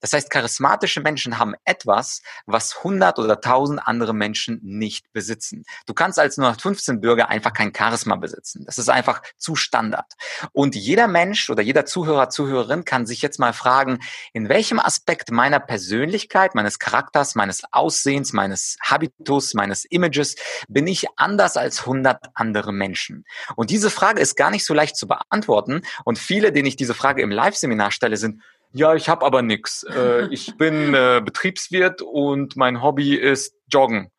[0.00, 5.64] Das heißt, charismatische Menschen haben etwas, was 100 oder 1000 andere Menschen nicht besitzen.
[5.86, 8.64] Du kannst als 015 Bürger einfach kein Charisma besitzen.
[8.64, 10.12] Das ist einfach zu Standard.
[10.52, 13.98] Und jeder Mensch oder jeder Zuhörer, Zuhörerin kann sich jetzt mal fragen,
[14.32, 20.36] in welchem Aspekt meiner Persönlichkeit, meines Charakters, meines Aussehens, meines Habitus, meines Images
[20.68, 23.24] bin ich anders als 100 andere Menschen?
[23.56, 25.82] Und diese Frage ist gar nicht so leicht zu beantworten.
[26.04, 29.82] Und viele, denen ich diese Frage im Live-Seminar stelle, sind, ja, ich habe aber nix.
[29.84, 34.10] Äh, ich bin äh, Betriebswirt und mein Hobby ist Joggen.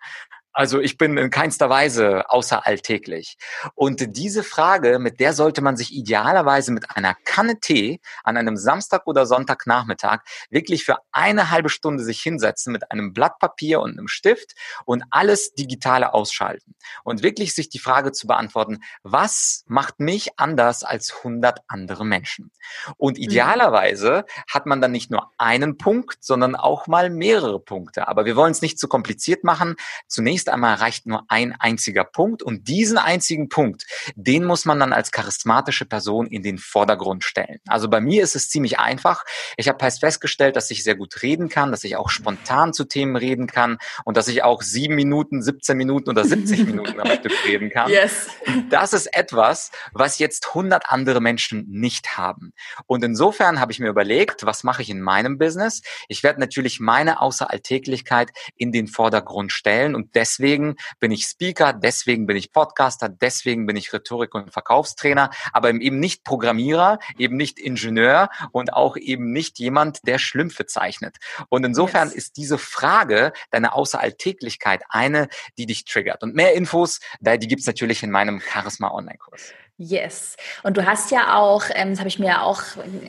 [0.51, 3.37] Also ich bin in keinster Weise außer alltäglich.
[3.75, 8.57] Und diese Frage, mit der sollte man sich idealerweise mit einer Kanne Tee an einem
[8.57, 13.91] Samstag oder Sonntagnachmittag wirklich für eine halbe Stunde sich hinsetzen mit einem Blatt Papier und
[13.91, 16.75] einem Stift und alles Digitale ausschalten.
[17.03, 22.51] Und wirklich sich die Frage zu beantworten, was macht mich anders als 100 andere Menschen?
[22.97, 23.23] Und mhm.
[23.23, 28.07] idealerweise hat man dann nicht nur einen Punkt, sondern auch mal mehrere Punkte.
[28.07, 29.75] Aber wir wollen es nicht zu kompliziert machen.
[30.07, 34.93] Zunächst einmal reicht nur ein einziger Punkt und diesen einzigen Punkt, den muss man dann
[34.93, 37.59] als charismatische Person in den Vordergrund stellen.
[37.67, 39.25] Also bei mir ist es ziemlich einfach.
[39.57, 43.15] Ich habe festgestellt, dass ich sehr gut reden kann, dass ich auch spontan zu Themen
[43.15, 47.33] reden kann und dass ich auch sieben Minuten, 17 Minuten oder 70 Minuten am Stück
[47.45, 47.89] reden kann.
[47.89, 48.27] Yes.
[48.69, 52.53] Das ist etwas, was jetzt 100 andere Menschen nicht haben.
[52.85, 55.81] Und insofern habe ich mir überlegt, was mache ich in meinem Business?
[56.07, 61.73] Ich werde natürlich meine Außeralltäglichkeit in den Vordergrund stellen und deswegen deswegen bin ich Speaker,
[61.73, 67.35] deswegen bin ich Podcaster, deswegen bin ich Rhetorik- und Verkaufstrainer, aber eben nicht Programmierer, eben
[67.35, 71.17] nicht Ingenieur und auch eben nicht jemand, der Schlümpfe zeichnet.
[71.49, 72.15] Und insofern yes.
[72.15, 76.21] ist diese Frage deiner Außeralltäglichkeit eine, die dich triggert.
[76.21, 79.53] Und mehr Infos, die gibt's natürlich in meinem Charisma Online-Kurs.
[79.81, 80.35] Yes.
[80.63, 82.61] Und du hast ja auch, ähm, das habe ich mir auch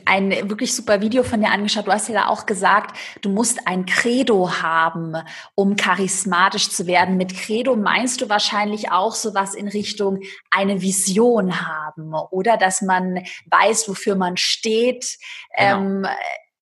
[0.05, 3.67] ein wirklich super Video von dir angeschaut, du hast ja da auch gesagt, du musst
[3.67, 5.17] ein Credo haben,
[5.53, 7.17] um charismatisch zu werden.
[7.17, 13.21] Mit Credo meinst du wahrscheinlich auch sowas in Richtung eine Vision haben oder dass man
[13.47, 15.17] weiß, wofür man steht.
[15.57, 15.77] Genau.
[15.77, 16.07] Ähm,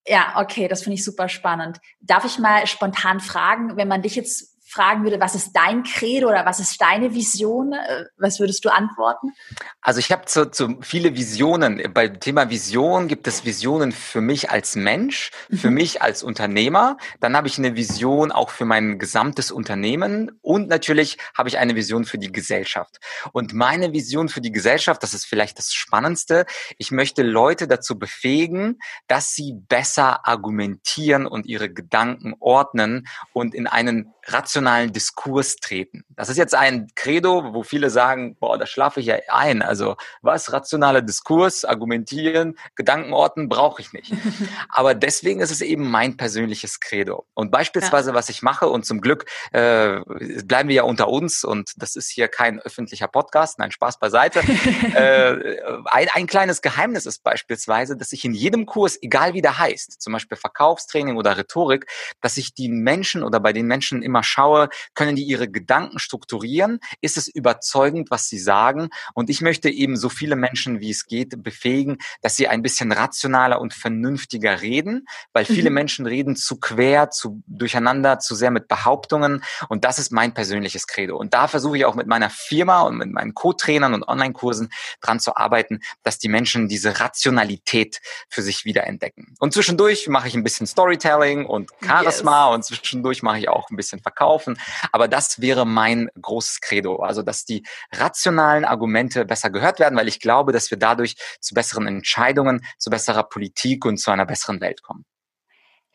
[0.08, 1.80] ja, okay, das finde ich super spannend.
[2.00, 6.30] Darf ich mal spontan fragen, wenn man dich jetzt fragen würde, was ist dein Credo
[6.30, 9.34] oder was ist deine Vision, äh, was würdest du antworten?
[9.82, 11.82] Also ich habe zu, zu viele Visionen.
[11.94, 15.74] Beim Thema Vision gibt es Visionen für mich als Mensch, für mhm.
[15.74, 16.98] mich als Unternehmer.
[17.20, 21.76] Dann habe ich eine Vision auch für mein gesamtes Unternehmen und natürlich habe ich eine
[21.76, 23.00] Vision für die Gesellschaft.
[23.34, 26.46] Und meine Vision für die Gesellschaft, das ist vielleicht das Spannendste.
[26.78, 28.78] Ich möchte Leute dazu befähigen,
[29.08, 36.06] dass sie besser argumentieren und ihre Gedanken ordnen und in einen rationalen Diskurs treten.
[36.10, 39.62] Das ist jetzt ein Credo, wo viele sagen, boah, da schlafe ich ja ein.
[39.62, 44.14] Also was, rationaler Diskurs, argumentieren, Gedankenorten brauche ich nicht.
[44.70, 47.26] Aber deswegen ist es eben mein persönliches Credo.
[47.34, 48.16] Und beispielsweise, ja.
[48.16, 50.00] was ich mache, und zum Glück äh,
[50.46, 54.40] bleiben wir ja unter uns und das ist hier kein öffentlicher Podcast, nein, Spaß beiseite.
[54.94, 59.58] äh, ein, ein kleines Geheimnis ist beispielsweise, dass ich in jedem Kurs, egal wie der
[59.58, 61.88] heißt, zum Beispiel Verkaufstraining oder Rhetorik,
[62.22, 66.00] dass ich die Menschen oder bei den Menschen immer mal schaue, können die ihre Gedanken
[66.00, 66.80] strukturieren?
[67.02, 68.90] Ist es überzeugend, was sie sagen?
[69.14, 72.92] Und ich möchte eben so viele Menschen, wie es geht, befähigen, dass sie ein bisschen
[72.92, 75.76] rationaler und vernünftiger reden, weil viele mhm.
[75.76, 79.44] Menschen reden zu quer, zu durcheinander, zu sehr mit Behauptungen.
[79.68, 81.18] Und das ist mein persönliches Credo.
[81.18, 84.70] Und da versuche ich auch mit meiner Firma und mit meinen Co-Trainern und Online-Kursen
[85.02, 89.36] dran zu arbeiten, dass die Menschen diese Rationalität für sich wiederentdecken.
[89.40, 92.56] Und zwischendurch mache ich ein bisschen Storytelling und Charisma yes.
[92.56, 94.02] und zwischendurch mache ich auch ein bisschen
[94.40, 94.58] verkaufen.
[94.92, 96.98] Aber das wäre mein großes Credo.
[96.98, 101.54] Also, dass die rationalen Argumente besser gehört werden, weil ich glaube, dass wir dadurch zu
[101.54, 105.06] besseren Entscheidungen, zu besserer Politik und zu einer besseren Welt kommen.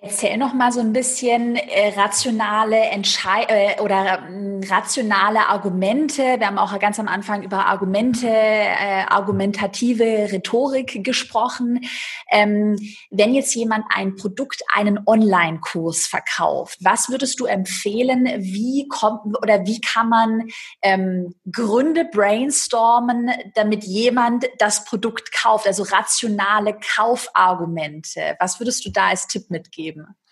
[0.07, 6.23] Erzähl noch mal so ein bisschen äh, rationale Entschei äh, oder äh, rationale Argumente.
[6.23, 11.81] Wir haben auch ganz am Anfang über Argumente, äh, argumentative Rhetorik gesprochen.
[12.31, 12.77] Ähm,
[13.11, 18.27] wenn jetzt jemand ein Produkt, einen Online-Kurs verkauft, was würdest du empfehlen?
[18.40, 20.49] Wie kommt oder wie kann man
[20.83, 25.67] ähm, Gründe brainstormen, damit jemand das Produkt kauft?
[25.67, 28.37] Also rationale Kaufargumente.
[28.38, 29.93] Was würdest du da als Tipp mitgeben?
[29.94, 30.24] Geben.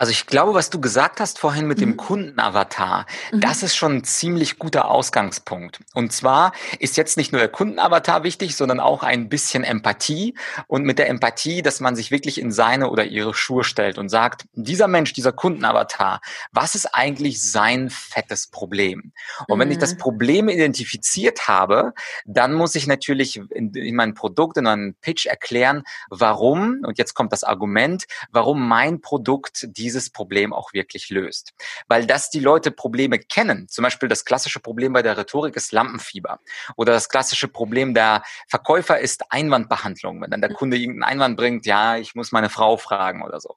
[0.00, 1.82] Also ich glaube, was du gesagt hast vorhin mit mhm.
[1.82, 3.40] dem Kundenavatar, mhm.
[3.42, 5.80] das ist schon ein ziemlich guter Ausgangspunkt.
[5.92, 10.34] Und zwar ist jetzt nicht nur der Kundenavatar wichtig, sondern auch ein bisschen Empathie.
[10.68, 14.08] Und mit der Empathie, dass man sich wirklich in seine oder ihre Schuhe stellt und
[14.08, 19.12] sagt, dieser Mensch, dieser Kundenavatar, was ist eigentlich sein fettes Problem?
[19.48, 19.60] Und mhm.
[19.60, 19.98] wenn ich das mhm.
[19.98, 21.92] Problem identifiziert habe,
[22.24, 27.12] dann muss ich natürlich in, in meinem Produkt, in einem Pitch erklären, warum, und jetzt
[27.12, 31.52] kommt das Argument, warum mein Produkt die dieses Problem auch wirklich löst.
[31.88, 35.72] Weil dass die Leute Probleme kennen, zum Beispiel das klassische Problem bei der Rhetorik ist
[35.72, 36.38] Lampenfieber
[36.76, 40.22] oder das klassische Problem der Verkäufer ist Einwandbehandlung.
[40.22, 43.56] Wenn dann der Kunde irgendeinen Einwand bringt, ja, ich muss meine Frau fragen oder so,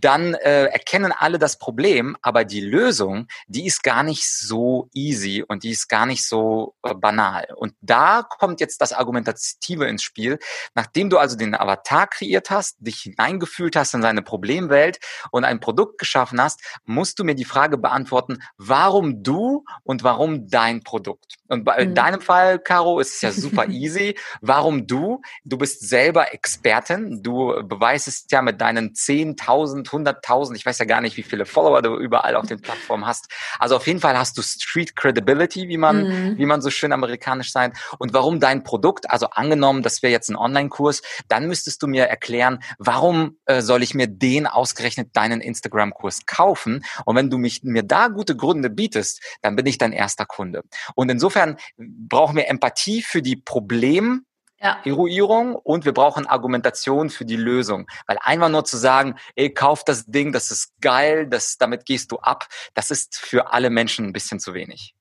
[0.00, 5.42] dann äh, erkennen alle das Problem, aber die Lösung, die ist gar nicht so easy
[5.46, 7.48] und die ist gar nicht so äh, banal.
[7.56, 10.38] Und da kommt jetzt das Argumentative ins Spiel.
[10.74, 14.98] Nachdem du also den Avatar kreiert hast, dich hineingefühlt hast in seine Problemwelt
[15.30, 20.46] und ein Produkt geschaffen hast, musst du mir die Frage beantworten, warum du und warum
[20.46, 21.36] dein Produkt.
[21.48, 21.94] Und bei mhm.
[21.94, 24.14] deinem Fall, Caro, ist es ja super easy.
[24.42, 25.22] Warum du?
[25.44, 27.22] Du bist selber Expertin.
[27.22, 31.46] Du beweist es ja mit deinen 10.000, 100.000, ich weiß ja gar nicht, wie viele
[31.46, 33.30] Follower du überall auf den Plattformen hast.
[33.58, 36.38] Also auf jeden Fall hast du Street Credibility, wie man, mhm.
[36.38, 37.78] wie man so schön amerikanisch sagt.
[37.98, 39.10] Und warum dein Produkt?
[39.10, 43.82] Also angenommen, das wäre jetzt ein Online-Kurs, dann müsstest du mir erklären, warum äh, soll
[43.82, 46.84] ich mir den ausgerechnet deinen Instagram-Kurs kaufen?
[47.04, 50.62] Und wenn du mich, mir da gute Gründe bietest, dann bin ich dein erster Kunde.
[50.94, 54.24] Und insofern brauchen wir Empathie für die Problem,
[54.60, 54.80] ja.
[54.84, 57.86] Eruierung und wir brauchen Argumentation für die Lösung.
[58.06, 62.12] Weil einfach nur zu sagen, ey, kauf das Ding, das ist geil, das, damit gehst
[62.12, 64.94] du ab, das ist für alle Menschen ein bisschen zu wenig.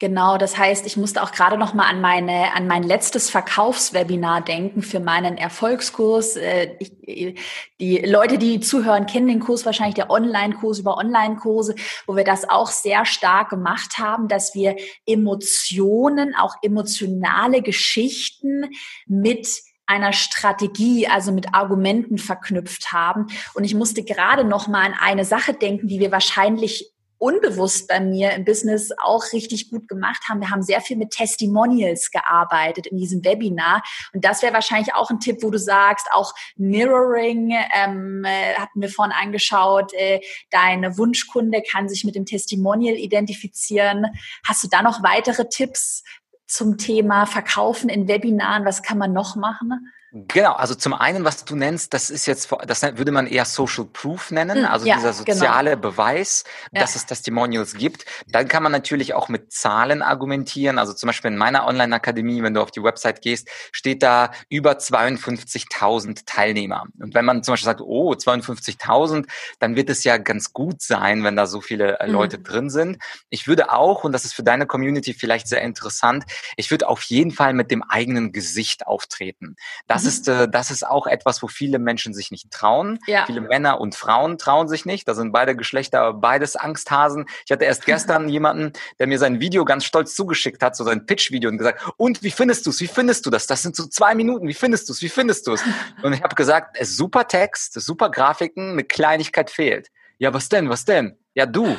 [0.00, 4.42] Genau, das heißt, ich musste auch gerade noch mal an meine an mein letztes Verkaufswebinar
[4.42, 6.36] denken für meinen Erfolgskurs.
[6.36, 7.36] Äh, ich,
[7.80, 11.74] die Leute, die zuhören, kennen den Kurs wahrscheinlich der Online-Kurs über Online-Kurse,
[12.06, 18.70] wo wir das auch sehr stark gemacht haben, dass wir Emotionen, auch emotionale Geschichten
[19.06, 19.48] mit
[19.86, 23.26] einer Strategie, also mit Argumenten verknüpft haben.
[23.54, 28.00] Und ich musste gerade noch mal an eine Sache denken, die wir wahrscheinlich unbewusst bei
[28.00, 30.40] mir im Business auch richtig gut gemacht haben.
[30.40, 33.82] Wir haben sehr viel mit Testimonials gearbeitet in diesem Webinar.
[34.12, 38.80] Und das wäre wahrscheinlich auch ein Tipp, wo du sagst, auch Mirroring, ähm, äh, hatten
[38.80, 44.06] wir vorhin angeschaut, äh, deine Wunschkunde kann sich mit dem Testimonial identifizieren.
[44.46, 46.04] Hast du da noch weitere Tipps
[46.46, 48.64] zum Thema Verkaufen in Webinaren?
[48.64, 49.92] Was kann man noch machen?
[50.10, 53.84] Genau, also zum einen, was du nennst, das ist jetzt, das würde man eher Social
[53.84, 55.38] Proof nennen, hm, also ja, dieser genau.
[55.38, 55.82] soziale genau.
[55.82, 57.00] Beweis, dass ja.
[57.00, 58.06] es Testimonials gibt.
[58.26, 60.78] Dann kann man natürlich auch mit Zahlen argumentieren.
[60.78, 64.72] Also zum Beispiel in meiner Online-Akademie, wenn du auf die Website gehst, steht da über
[64.72, 66.86] 52.000 Teilnehmer.
[66.98, 69.26] Und wenn man zum Beispiel sagt, oh, 52.000,
[69.58, 72.44] dann wird es ja ganz gut sein, wenn da so viele äh, Leute mhm.
[72.44, 72.98] drin sind.
[73.28, 76.24] Ich würde auch, und das ist für deine Community vielleicht sehr interessant,
[76.56, 79.56] ich würde auf jeden Fall mit dem eigenen Gesicht auftreten.
[79.86, 80.07] Das mhm.
[80.08, 82.98] Ist, äh, das ist auch etwas, wo viele Menschen sich nicht trauen.
[83.06, 83.26] Ja.
[83.26, 85.06] Viele Männer und Frauen trauen sich nicht.
[85.06, 87.26] Da sind beide Geschlechter beides Angsthasen.
[87.44, 91.06] Ich hatte erst gestern jemanden, der mir sein Video ganz stolz zugeschickt hat, so sein
[91.06, 92.80] Pitch-Video und gesagt, und wie findest du es?
[92.80, 93.46] Wie findest du das?
[93.46, 94.48] Das sind so zwei Minuten.
[94.48, 95.02] Wie findest du es?
[95.02, 95.62] Wie findest du es?
[96.02, 99.88] Und ich habe gesagt, es ist super Text, super Grafiken, eine Kleinigkeit fehlt.
[100.18, 100.68] Ja, was denn?
[100.68, 101.16] Was denn?
[101.34, 101.76] Ja, du.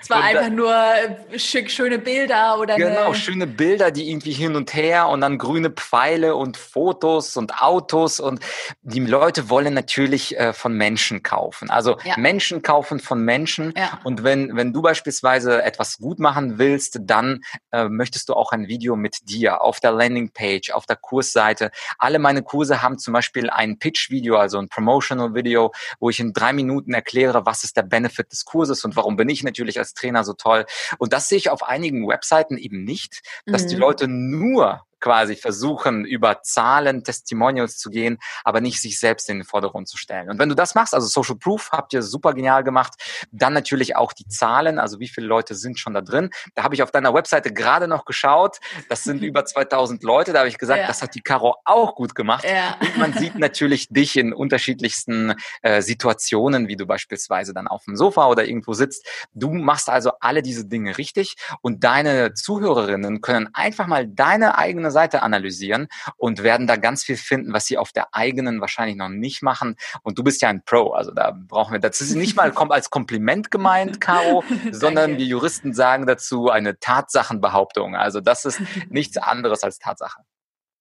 [0.00, 3.14] Es war einfach nur äh, schick, schöne Bilder oder Genau, eine...
[3.14, 8.20] schöne Bilder, die irgendwie hin und her und dann grüne Pfeile und Fotos und Autos
[8.20, 8.40] und
[8.82, 11.70] die Leute wollen natürlich äh, von Menschen kaufen.
[11.70, 12.16] Also ja.
[12.18, 13.98] Menschen kaufen von Menschen ja.
[14.04, 18.68] und wenn, wenn du beispielsweise etwas gut machen willst, dann äh, möchtest du auch ein
[18.68, 21.70] Video mit dir auf der Landingpage, auf der Kursseite.
[21.98, 26.52] Alle meine Kurse haben zum Beispiel ein Pitch-Video, also ein Promotional-Video, wo ich in drei
[26.52, 30.24] Minuten erkläre, was ist der Benefit des Kurses und warum bin ich natürlich als Trainer
[30.24, 30.66] so toll.
[30.98, 33.68] Und das sehe ich auf einigen Webseiten eben nicht, dass mhm.
[33.68, 39.40] die Leute nur quasi versuchen, über Zahlen, Testimonials zu gehen, aber nicht sich selbst in
[39.40, 40.30] den Vordergrund zu stellen.
[40.30, 42.94] Und wenn du das machst, also Social Proof habt ihr super genial gemacht,
[43.30, 46.30] dann natürlich auch die Zahlen, also wie viele Leute sind schon da drin.
[46.54, 50.40] Da habe ich auf deiner Webseite gerade noch geschaut, das sind über 2000 Leute, da
[50.40, 50.86] habe ich gesagt, ja.
[50.86, 52.44] das hat die Caro auch gut gemacht.
[52.44, 52.76] Ja.
[52.80, 57.96] Und man sieht natürlich dich in unterschiedlichsten äh, Situationen, wie du beispielsweise dann auf dem
[57.96, 59.04] Sofa oder irgendwo sitzt.
[59.34, 64.91] Du machst also alle diese Dinge richtig und deine Zuhörerinnen können einfach mal deine eigene
[64.92, 69.08] Seite analysieren und werden da ganz viel finden, was sie auf der eigenen wahrscheinlich noch
[69.08, 69.76] nicht machen.
[70.02, 72.90] Und du bist ja ein Pro, also da brauchen wir, das ist nicht mal als
[72.90, 77.96] Kompliment gemeint, Caro, sondern wir Juristen sagen dazu eine Tatsachenbehauptung.
[77.96, 80.22] Also das ist nichts anderes als Tatsache.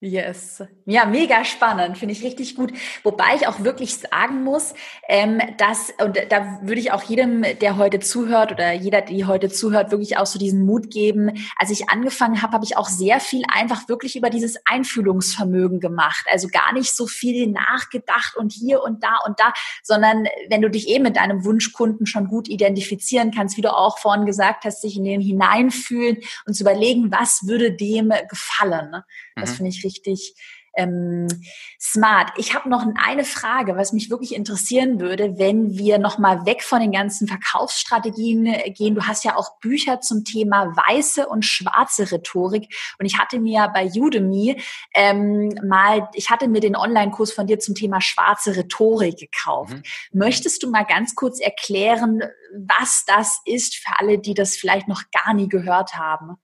[0.04, 0.64] Yes.
[0.88, 2.74] Ja, mega spannend, finde ich richtig gut.
[3.04, 4.74] Wobei ich auch wirklich sagen muss,
[5.08, 9.50] ähm, dass, und da würde ich auch jedem, der heute zuhört oder jeder, die heute
[9.50, 11.46] zuhört, wirklich auch so diesen Mut geben.
[11.56, 16.26] Als ich angefangen habe, habe ich auch sehr viel einfach wirklich über dieses Einfühlungsvermögen gemacht.
[16.32, 20.72] Also gar nicht so viel nachgedacht und hier und da und da, sondern wenn du
[20.72, 24.82] dich eben mit deinem Wunschkunden schon gut identifizieren kannst, wie du auch vorhin gesagt hast,
[24.82, 29.04] sich in den hineinfühlen und zu überlegen, was würde dem gefallen.
[29.42, 29.56] Das mhm.
[29.56, 30.36] finde ich richtig
[30.76, 31.28] ähm,
[31.80, 32.32] smart.
[32.38, 36.64] Ich habe noch eine Frage, was mich wirklich interessieren würde, wenn wir noch mal weg
[36.64, 38.96] von den ganzen Verkaufsstrategien äh, gehen.
[38.96, 43.70] Du hast ja auch Bücher zum Thema weiße und schwarze Rhetorik und ich hatte mir
[43.74, 44.62] bei Udemy
[44.94, 49.74] ähm, mal, ich hatte mir den Online-Kurs von dir zum Thema schwarze Rhetorik gekauft.
[49.74, 49.84] Mhm.
[50.14, 52.22] Möchtest du mal ganz kurz erklären,
[52.56, 56.38] was das ist für alle, die das vielleicht noch gar nie gehört haben?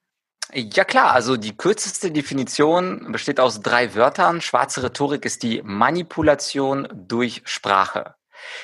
[0.54, 4.42] Ja klar, also die kürzeste Definition besteht aus drei Wörtern.
[4.42, 8.16] Schwarze Rhetorik ist die Manipulation durch Sprache.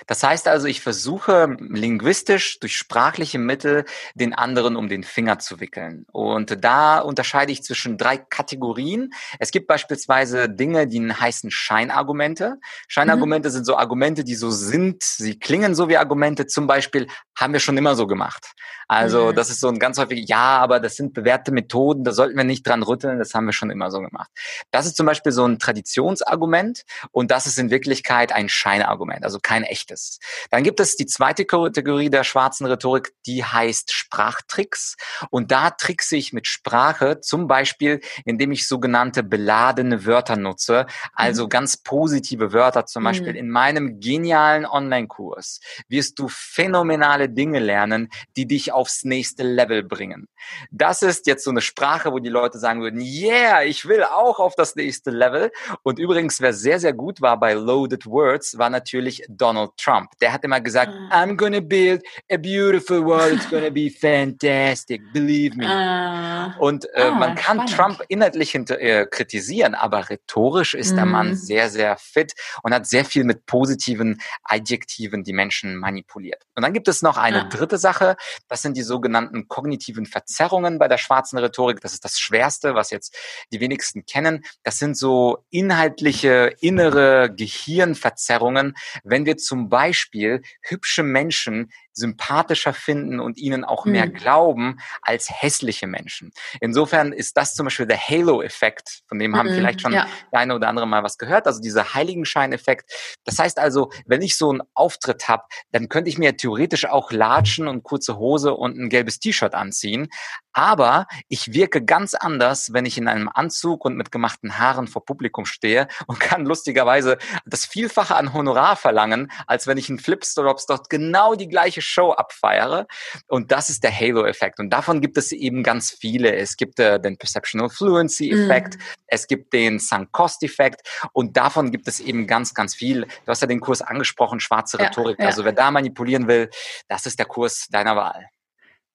[0.07, 5.59] Das heißt also, ich versuche linguistisch durch sprachliche Mittel den anderen um den Finger zu
[5.59, 6.05] wickeln.
[6.11, 9.11] Und da unterscheide ich zwischen drei Kategorien.
[9.39, 12.59] Es gibt beispielsweise Dinge, die heißen Scheinargumente.
[12.87, 13.53] Scheinargumente mhm.
[13.53, 16.47] sind so Argumente, die so sind, sie klingen so wie Argumente.
[16.47, 18.53] Zum Beispiel haben wir schon immer so gemacht.
[18.87, 19.35] Also mhm.
[19.35, 22.43] das ist so ein ganz häufig, ja, aber das sind bewährte Methoden, da sollten wir
[22.43, 24.29] nicht dran rütteln, das haben wir schon immer so gemacht.
[24.71, 29.39] Das ist zum Beispiel so ein Traditionsargument und das ist in Wirklichkeit ein Scheinargument, also
[29.41, 30.19] kein echtes.
[30.51, 34.95] Dann gibt es die zweite Kategorie der schwarzen Rhetorik, die heißt Sprachtricks
[35.29, 41.45] und da trickse ich mit Sprache, zum Beispiel, indem ich sogenannte beladene Wörter nutze, also
[41.45, 41.49] mhm.
[41.49, 43.39] ganz positive Wörter, zum Beispiel mhm.
[43.39, 50.27] in meinem genialen Online-Kurs wirst du phänomenale Dinge lernen, die dich aufs nächste Level bringen.
[50.71, 54.39] Das ist jetzt so eine Sprache, wo die Leute sagen würden, yeah, ich will auch
[54.39, 55.51] auf das nächste Level.
[55.83, 60.11] Und übrigens, wer sehr, sehr gut war bei Loaded Words, war natürlich Donald Trump.
[60.21, 61.13] Der hat immer gesagt, uh.
[61.13, 65.65] I'm gonna build a beautiful world, it's gonna be fantastic, believe me.
[65.65, 66.51] Uh.
[66.59, 67.97] Und äh, ah, man kann spannend.
[67.97, 70.95] Trump inhaltlich hinter, äh, kritisieren, aber rhetorisch ist mm.
[70.95, 71.35] der Mann mhm.
[71.35, 76.43] sehr, sehr fit und hat sehr viel mit positiven Adjektiven die Menschen manipuliert.
[76.55, 77.49] Und dann gibt es noch eine uh.
[77.49, 78.15] dritte Sache,
[78.47, 81.81] das sind die sogenannten kognitiven Verzerrungen bei der schwarzen Rhetorik.
[81.81, 83.15] Das ist das Schwerste, was jetzt
[83.51, 84.43] die wenigsten kennen.
[84.63, 88.75] Das sind so inhaltliche, innere Gehirnverzerrungen.
[89.03, 94.13] Wenn wir zum Beispiel hübsche Menschen sympathischer finden und ihnen auch mehr mhm.
[94.13, 96.31] glauben als hässliche Menschen.
[96.59, 100.07] Insofern ist das zum Beispiel der Halo-Effekt, von dem haben mhm, vielleicht schon ja.
[100.31, 102.91] der eine oder andere mal was gehört, also dieser Heiligenschein-Effekt.
[103.23, 107.11] Das heißt also, wenn ich so einen Auftritt habe, dann könnte ich mir theoretisch auch
[107.11, 110.09] Latschen und kurze Hose und ein gelbes T-Shirt anziehen,
[110.53, 115.03] aber ich wirke ganz anders, wenn ich in einem Anzug und mit gemachten Haaren vor
[115.03, 120.67] Publikum stehe und kann lustigerweise das Vielfache an Honorar verlangen, als wenn ich in Flipstrops
[120.67, 122.87] dort genau die gleiche Show abfeiere.
[123.27, 124.59] Und das ist der Halo-Effekt.
[124.59, 126.35] Und davon gibt es eben ganz viele.
[126.35, 128.79] Es gibt äh, den Perceptional Fluency-Effekt, mm.
[129.07, 130.81] es gibt den Sunk-Cost-Effekt
[131.11, 133.01] und davon gibt es eben ganz, ganz viel.
[133.25, 135.19] Du hast ja den Kurs angesprochen, schwarze Rhetorik.
[135.19, 135.29] Ja, ja.
[135.29, 136.49] Also wer da manipulieren will,
[136.87, 138.29] das ist der Kurs deiner Wahl.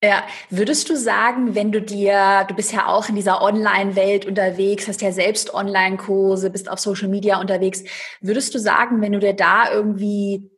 [0.01, 4.87] Ja, würdest du sagen, wenn du dir, du bist ja auch in dieser Online-Welt unterwegs,
[4.87, 7.83] hast ja selbst Online-Kurse, bist auf Social Media unterwegs,
[8.21, 10.49] würdest du sagen, wenn du dir da irgendwie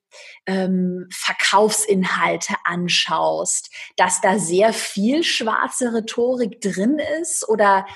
[0.46, 7.86] ähm, Verkaufsinhalte anschaust, dass da sehr viel schwarze Rhetorik drin ist oder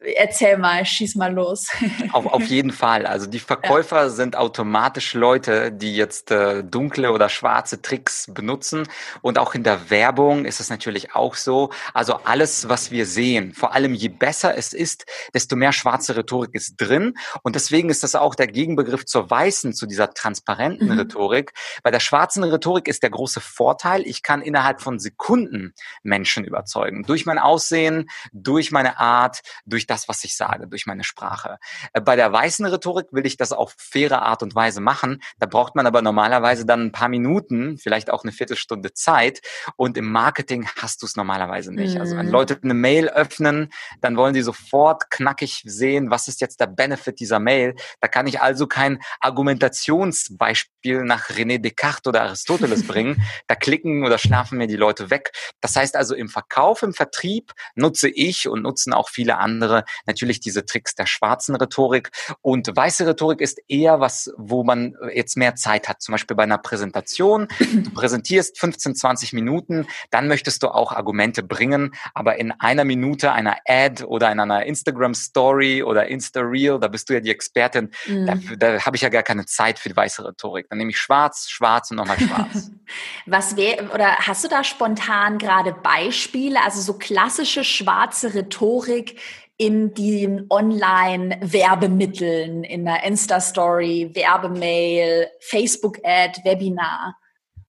[0.00, 1.68] Erzähl mal, schieß mal los.
[2.12, 3.04] auf, auf jeden Fall.
[3.04, 4.08] Also die Verkäufer ja.
[4.08, 8.86] sind automatisch Leute, die jetzt äh, dunkle oder schwarze Tricks benutzen.
[9.22, 11.70] Und auch in der Werbung ist es natürlich auch so.
[11.94, 16.54] Also alles, was wir sehen, vor allem je besser es ist, desto mehr schwarze Rhetorik
[16.54, 17.14] ist drin.
[17.42, 20.98] Und deswegen ist das auch der Gegenbegriff zur weißen, zu dieser transparenten mhm.
[20.98, 21.52] Rhetorik.
[21.82, 25.74] Bei der schwarzen Rhetorik ist der große Vorteil, ich kann innerhalb von Sekunden
[26.04, 27.02] Menschen überzeugen.
[27.02, 31.58] Durch mein Aussehen, durch meine Art, durch das, was ich sage, durch meine Sprache.
[31.92, 35.20] Äh, bei der weißen Rhetorik will ich das auf faire Art und Weise machen.
[35.38, 39.40] Da braucht man aber normalerweise dann ein paar Minuten, vielleicht auch eine Viertelstunde Zeit.
[39.76, 41.94] Und im Marketing hast du es normalerweise nicht.
[41.94, 42.00] Mhm.
[42.00, 42.32] Also wenn mhm.
[42.32, 43.70] Leute eine Mail öffnen,
[44.00, 47.74] dann wollen die sofort knackig sehen, was ist jetzt der Benefit dieser Mail.
[48.00, 53.22] Da kann ich also kein Argumentationsbeispiel nach René Descartes oder Aristoteles bringen.
[53.46, 55.32] Da klicken oder schlafen mir die Leute weg.
[55.60, 60.40] Das heißt also im Verkauf, im Vertrieb nutze ich und nutzen auch viele andere natürlich
[60.40, 62.10] diese Tricks der schwarzen Rhetorik.
[62.42, 66.02] Und weiße Rhetorik ist eher was, wo man jetzt mehr Zeit hat.
[66.02, 67.48] Zum Beispiel bei einer Präsentation.
[67.58, 71.94] Du präsentierst 15, 20 Minuten, dann möchtest du auch Argumente bringen.
[72.14, 76.88] Aber in einer Minute einer Ad oder in einer Instagram Story oder Insta Reel, da
[76.88, 77.90] bist du ja die Expertin.
[78.06, 78.26] Mhm.
[78.26, 80.68] Da, da habe ich ja gar keine Zeit für die weiße Rhetorik.
[80.68, 82.70] Dann nehme ich schwarz, schwarz und nochmal schwarz.
[83.26, 89.18] was wäre, oder hast du da spontan gerade Beispiele, also so klassische schwarze Rhetorik,
[89.58, 97.16] in den Online-Werbemitteln, in der Insta-Story, Werbemail, Facebook-Ad, Webinar?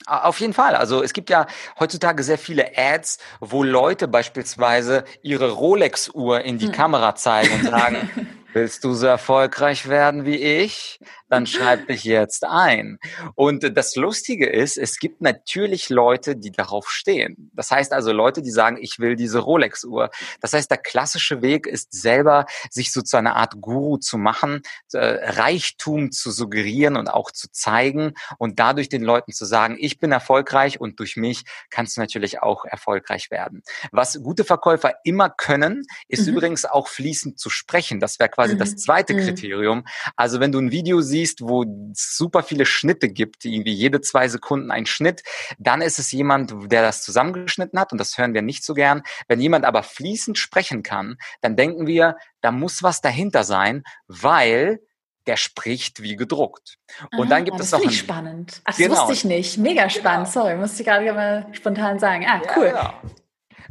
[0.05, 0.75] Auf jeden Fall.
[0.75, 1.45] Also es gibt ja
[1.79, 6.71] heutzutage sehr viele Ads, wo Leute beispielsweise ihre Rolex-Uhr in die hm.
[6.71, 8.09] Kamera zeigen und sagen,
[8.53, 10.99] willst du so erfolgreich werden wie ich?
[11.29, 12.99] dann schreib dich jetzt ein.
[13.35, 17.51] Und das Lustige ist, es gibt natürlich Leute, die darauf stehen.
[17.53, 20.09] Das heißt also Leute, die sagen, ich will diese Rolex-Uhr.
[20.41, 24.61] Das heißt, der klassische Weg ist selber, sich so zu einer Art Guru zu machen,
[24.93, 29.99] äh, Reichtum zu suggerieren und auch zu zeigen und dadurch den Leuten zu sagen, ich
[29.99, 33.61] bin erfolgreich und durch mich kannst du natürlich auch erfolgreich werden.
[33.91, 36.33] Was gute Verkäufer immer können, ist mhm.
[36.33, 37.99] übrigens auch fließend zu sprechen.
[37.99, 38.59] Das wäre quasi mhm.
[38.59, 39.19] das zweite mhm.
[39.19, 39.83] Kriterium.
[40.15, 44.71] Also wenn du ein Video siehst, wo super viele Schnitte gibt, irgendwie jede zwei Sekunden
[44.71, 45.23] ein Schnitt,
[45.57, 49.03] dann ist es jemand, der das zusammengeschnitten hat und das hören wir nicht so gern.
[49.27, 54.79] Wenn jemand aber fließend sprechen kann, dann denken wir, da muss was dahinter sein, weil
[55.27, 56.77] der spricht wie gedruckt.
[57.11, 58.61] Und ah, dann gibt es noch ein spannend.
[58.63, 59.01] Ach, das genau.
[59.01, 59.57] wusste ich nicht.
[59.57, 60.31] Mega spannend.
[60.31, 60.45] Genau.
[60.45, 62.25] Sorry, musste ich gerade mal spontan sagen.
[62.25, 62.67] Ah, cool.
[62.67, 63.15] Ja, genau.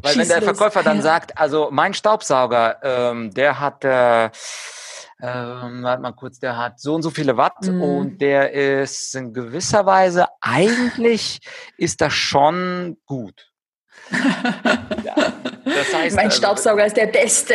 [0.02, 4.30] Weil Schieß wenn der Verkäufer dann sagt, also mein Staubsauger, ähm, der hat äh,
[5.20, 7.82] ähm, warte mal kurz, der hat so und so viele Watt mm.
[7.82, 11.40] und der ist in gewisser Weise, eigentlich
[11.76, 13.50] ist das schon gut.
[15.04, 15.14] ja,
[15.64, 17.54] das heißt, mein also Staubsauger ist der beste.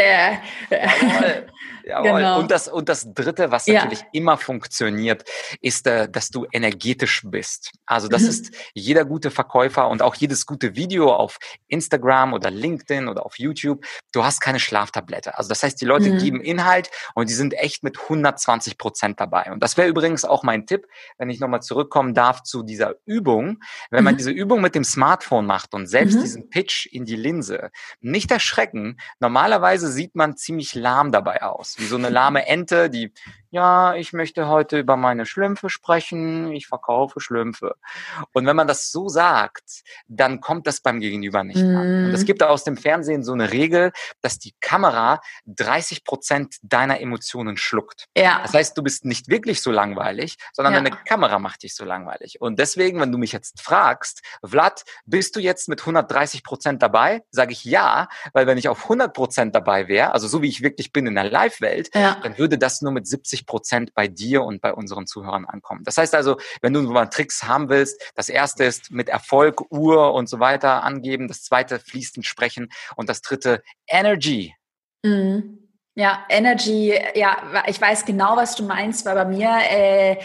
[0.69, 1.47] Jawohl.
[1.85, 2.19] Jawohl.
[2.19, 2.39] Genau.
[2.39, 3.83] Und, das, und das Dritte, was ja.
[3.83, 5.25] natürlich immer funktioniert,
[5.61, 7.71] ist, äh, dass du energetisch bist.
[7.85, 8.29] Also das mhm.
[8.29, 13.37] ist jeder gute Verkäufer und auch jedes gute Video auf Instagram oder LinkedIn oder auf
[13.37, 13.85] YouTube.
[14.13, 15.37] Du hast keine Schlaftablette.
[15.37, 16.17] Also das heißt, die Leute mhm.
[16.19, 19.51] geben Inhalt und die sind echt mit 120 Prozent dabei.
[19.51, 23.59] Und das wäre übrigens auch mein Tipp, wenn ich nochmal zurückkommen darf zu dieser Übung.
[23.89, 24.05] Wenn mhm.
[24.05, 26.21] man diese Übung mit dem Smartphone macht und selbst mhm.
[26.21, 28.97] diesen Pitch in die Linse, nicht erschrecken.
[29.19, 33.11] Normalerweise sieht man ziemlich lahm dabei aus wie so eine lahme Ente, die
[33.53, 37.75] ja, ich möchte heute über meine Schlümpfe sprechen, ich verkaufe Schlümpfe.
[38.31, 41.77] Und wenn man das so sagt, dann kommt das beim Gegenüber nicht mm.
[41.77, 42.05] an.
[42.05, 42.25] Und es mhm.
[42.25, 43.91] gibt aus dem Fernsehen so eine Regel,
[44.21, 48.07] dass die Kamera 30 Prozent deiner Emotionen schluckt.
[48.17, 48.39] Ja.
[48.41, 50.81] Das heißt, du bist nicht wirklich so langweilig, sondern ja.
[50.81, 52.41] deine Kamera macht dich so langweilig.
[52.41, 57.21] Und deswegen, wenn du mich jetzt fragst, Vlad, bist du jetzt mit 130 Prozent dabei?
[57.29, 60.63] Sage ich ja, weil wenn ich auf 100 Prozent dabei wäre, also so wie ich
[60.63, 62.17] wirklich bin in der Live-Welt, ja.
[62.23, 65.83] dann würde das nur mit 70 Prozent bei dir und bei unseren Zuhörern ankommen.
[65.83, 70.13] Das heißt also, wenn du mal Tricks haben willst, das erste ist mit Erfolg, Uhr
[70.13, 74.55] und so weiter angeben, das zweite fließend sprechen und das dritte Energy.
[75.03, 75.62] Mhm.
[75.95, 80.17] Ja, Energy, ja, ich weiß genau, was du meinst, weil bei mir äh,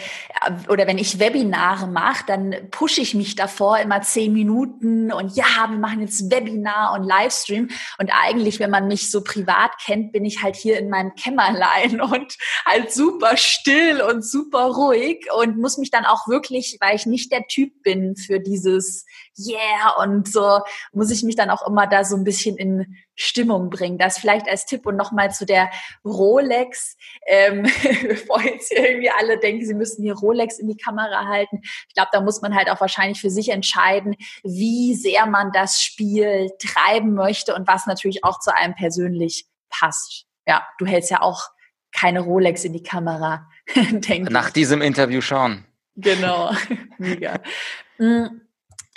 [0.67, 5.67] oder wenn ich Webinare mache, dann pushe ich mich davor immer zehn Minuten und ja,
[5.69, 7.69] wir machen jetzt Webinar und Livestream.
[7.99, 12.01] Und eigentlich, wenn man mich so privat kennt, bin ich halt hier in meinem Kämmerlein
[12.01, 17.05] und halt super still und super ruhig und muss mich dann auch wirklich, weil ich
[17.05, 19.05] nicht der Typ bin für dieses
[19.37, 20.61] Yeah und so,
[20.93, 23.97] muss ich mich dann auch immer da so ein bisschen in Stimmung bringen.
[23.97, 25.69] Das vielleicht als Tipp und nochmal zu der
[26.05, 26.95] Rolex,
[27.27, 27.63] ähm,
[28.07, 31.59] bevor jetzt irgendwie alle denken, sie müssen hier Rolex in die Kamera halten.
[31.63, 35.81] Ich glaube, da muss man halt auch wahrscheinlich für sich entscheiden, wie sehr man das
[35.81, 40.25] Spiel treiben möchte und was natürlich auch zu einem persönlich passt.
[40.47, 41.49] Ja, du hältst ja auch
[41.91, 45.65] keine Rolex in die Kamera, denke Nach diesem Interview schon.
[45.95, 46.51] Genau,
[46.97, 47.41] mega.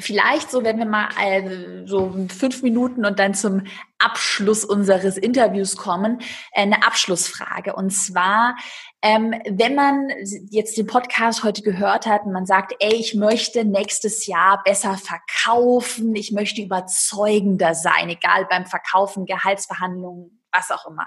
[0.03, 3.63] Vielleicht so, wenn wir mal äh, so fünf Minuten und dann zum
[3.99, 6.21] Abschluss unseres Interviews kommen,
[6.53, 7.75] äh, eine Abschlussfrage.
[7.77, 8.57] Und zwar,
[9.01, 10.11] ähm, wenn man
[10.51, 14.99] jetzt den Podcast heute gehört hat und man sagt, ey, ich möchte nächstes Jahr besser
[14.99, 21.07] verkaufen, ich möchte überzeugender sein, egal beim Verkaufen, Gehaltsverhandlungen, was auch immer.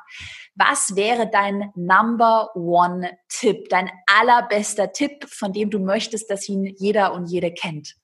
[0.56, 6.74] Was wäre dein Number One Tipp, dein allerbester Tipp, von dem du möchtest, dass ihn
[6.78, 7.96] jeder und jede kennt?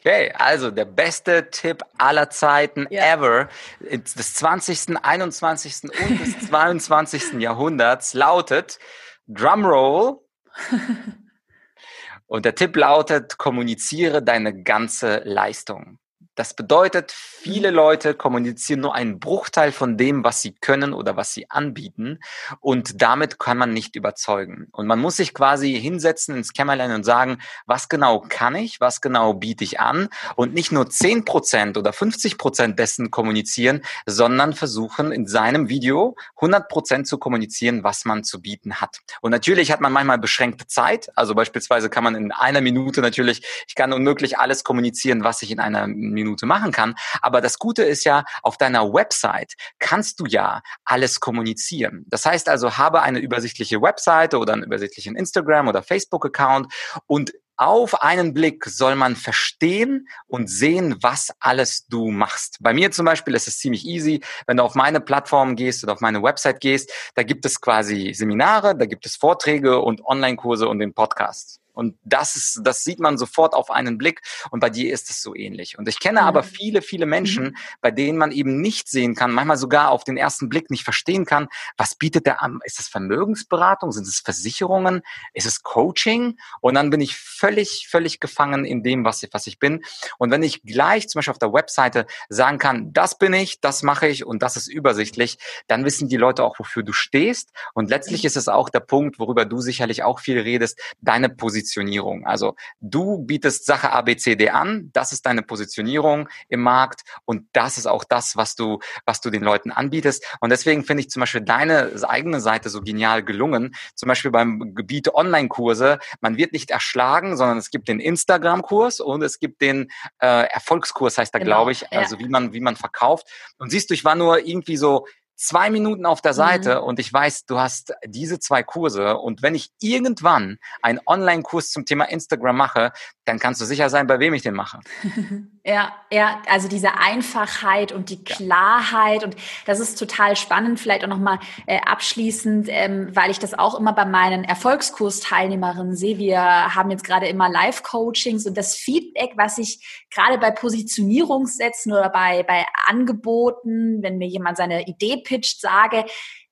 [0.00, 3.12] Okay, also der beste Tipp aller Zeiten ja.
[3.14, 3.48] ever
[3.80, 5.90] des 20., 21.
[6.02, 7.34] und des 22.
[7.34, 8.78] Jahrhunderts lautet
[9.26, 10.18] Drumroll.
[12.26, 15.98] und der Tipp lautet, kommuniziere deine ganze Leistung.
[16.36, 21.34] Das bedeutet, viele Leute kommunizieren nur einen Bruchteil von dem, was sie können oder was
[21.34, 22.20] sie anbieten.
[22.60, 24.68] Und damit kann man nicht überzeugen.
[24.70, 29.00] Und man muss sich quasi hinsetzen ins Kämmerlein und sagen, was genau kann ich, was
[29.00, 30.08] genau biete ich an?
[30.36, 36.16] Und nicht nur 10 Prozent oder 50 Prozent dessen kommunizieren, sondern versuchen in seinem Video
[36.36, 39.00] 100 Prozent zu kommunizieren, was man zu bieten hat.
[39.20, 41.10] Und natürlich hat man manchmal beschränkte Zeit.
[41.16, 45.50] Also beispielsweise kann man in einer Minute natürlich, ich kann unmöglich alles kommunizieren, was ich
[45.50, 46.94] in einer Minute Minute machen kann.
[47.22, 52.04] Aber das Gute ist ja, auf deiner Website kannst du ja alles kommunizieren.
[52.08, 56.72] Das heißt also, habe eine übersichtliche Webseite oder einen übersichtlichen Instagram oder Facebook-Account
[57.06, 62.56] und auf einen Blick soll man verstehen und sehen, was alles du machst.
[62.60, 64.22] Bei mir zum Beispiel ist es ziemlich easy.
[64.46, 68.14] Wenn du auf meine Plattform gehst oder auf meine Website gehst, da gibt es quasi
[68.14, 71.60] Seminare, da gibt es Vorträge und Online-Kurse und den Podcast.
[71.72, 74.20] Und das ist, das sieht man sofort auf einen Blick.
[74.50, 75.78] Und bei dir ist es so ähnlich.
[75.78, 76.26] Und ich kenne mhm.
[76.26, 77.56] aber viele, viele Menschen, mhm.
[77.80, 81.24] bei denen man eben nicht sehen kann, manchmal sogar auf den ersten Blick nicht verstehen
[81.24, 82.60] kann, was bietet der an?
[82.64, 83.92] Ist es Vermögensberatung?
[83.92, 85.02] Sind es Versicherungen?
[85.34, 86.38] Ist es Coaching?
[86.60, 89.82] Und dann bin ich völlig, völlig gefangen in dem, was ich, was ich bin.
[90.18, 93.82] Und wenn ich gleich zum Beispiel auf der Webseite sagen kann, das bin ich, das
[93.82, 97.50] mache ich und das ist übersichtlich, dann wissen die Leute auch, wofür du stehst.
[97.74, 101.28] Und letztlich ist es auch der Punkt, worüber du sicherlich auch viel redest, deine
[101.60, 102.26] Positionierung.
[102.26, 107.86] Also du bietest Sache ABCD an, das ist deine Positionierung im Markt und das ist
[107.86, 110.24] auch das, was du, was du den Leuten anbietest.
[110.40, 113.74] Und deswegen finde ich zum Beispiel deine eigene Seite so genial gelungen.
[113.94, 115.98] Zum Beispiel beim Gebiet Online-Kurse.
[116.20, 119.90] Man wird nicht erschlagen, sondern es gibt den Instagram-Kurs und es gibt den
[120.20, 122.24] äh, Erfolgskurs, heißt da, genau, glaube ich, also ja.
[122.24, 123.26] wie man, wie man verkauft.
[123.58, 125.06] Und siehst du, ich war nur irgendwie so
[125.40, 126.84] zwei Minuten auf der Seite mhm.
[126.84, 131.86] und ich weiß, du hast diese zwei Kurse und wenn ich irgendwann einen Online-Kurs zum
[131.86, 132.92] Thema Instagram mache,
[133.24, 134.80] dann kannst du sicher sein, bei wem ich den mache.
[135.62, 139.36] Ja, ja, also diese Einfachheit und die Klarheit und
[139.66, 143.92] das ist total spannend, vielleicht auch nochmal äh, abschließend, ähm, weil ich das auch immer
[143.92, 146.16] bei meinen Erfolgskursteilnehmerinnen sehe.
[146.16, 146.40] Wir
[146.74, 152.42] haben jetzt gerade immer Live-Coachings und das Feedback, was ich gerade bei Positionierungssätzen oder bei,
[152.42, 156.04] bei Angeboten, wenn mir jemand seine Idee pitcht, sage,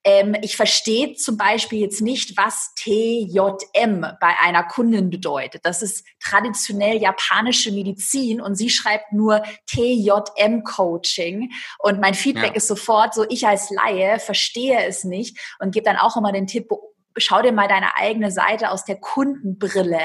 [0.05, 5.62] ähm, ich verstehe zum Beispiel jetzt nicht, was TJM bei einer Kundin bedeutet.
[5.64, 11.51] Das ist traditionell japanische Medizin und sie schreibt nur TJM Coaching.
[11.79, 12.57] Und mein Feedback ja.
[12.57, 16.47] ist sofort so, ich als Laie verstehe es nicht und gebe dann auch immer den
[16.47, 16.70] Tipp,
[17.16, 20.01] schau dir mal deine eigene Seite aus der Kundenbrille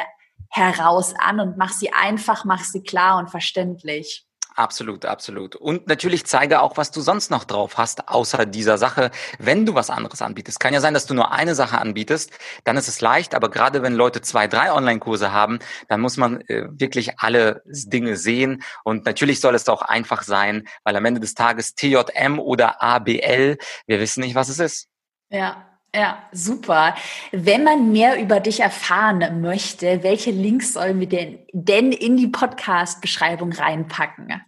[0.50, 4.26] heraus an und mach sie einfach, mach sie klar und verständlich.
[4.56, 5.56] Absolut, absolut.
[5.56, 9.74] Und natürlich zeige auch, was du sonst noch drauf hast, außer dieser Sache, wenn du
[9.74, 10.60] was anderes anbietest.
[10.60, 12.32] Kann ja sein, dass du nur eine Sache anbietest,
[12.64, 16.42] dann ist es leicht, aber gerade wenn Leute zwei, drei Online-Kurse haben, dann muss man
[16.42, 18.62] äh, wirklich alle Dinge sehen.
[18.84, 23.58] Und natürlich soll es auch einfach sein, weil am Ende des Tages TJM oder ABL,
[23.88, 24.88] wir wissen nicht, was es ist.
[25.30, 26.96] Ja, ja, super.
[27.32, 32.28] Wenn man mehr über dich erfahren möchte, welche Links sollen wir denn, denn in die
[32.28, 34.42] Podcast-Beschreibung reinpacken?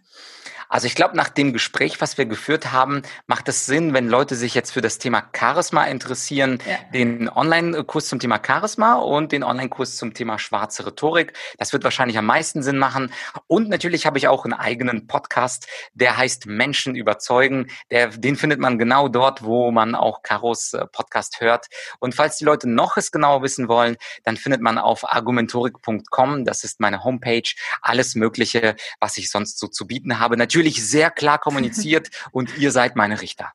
[0.68, 4.34] Also ich glaube, nach dem Gespräch, was wir geführt haben, macht es Sinn, wenn Leute
[4.34, 6.78] sich jetzt für das Thema Charisma interessieren, ja.
[6.92, 11.32] den Online-Kurs zum Thema Charisma und den Online-Kurs zum Thema schwarze Rhetorik.
[11.58, 13.12] Das wird wahrscheinlich am meisten Sinn machen.
[13.46, 17.68] Und natürlich habe ich auch einen eigenen Podcast, der heißt Menschen überzeugen.
[17.90, 21.66] Der, den findet man genau dort, wo man auch Karos äh, Podcast hört.
[22.00, 26.64] Und falls die Leute noch es genauer wissen wollen, dann findet man auf argumentorik.com, das
[26.64, 27.48] ist meine Homepage,
[27.82, 30.36] alles Mögliche, was ich sonst so zu bieten habe.
[30.36, 33.52] Natürlich natürlich sehr klar kommuniziert und ihr seid meine Richter.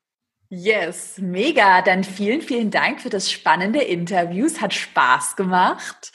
[0.50, 1.82] Yes, mega.
[1.82, 4.46] Dann vielen, vielen Dank für das spannende Interview.
[4.46, 6.12] Es hat Spaß gemacht.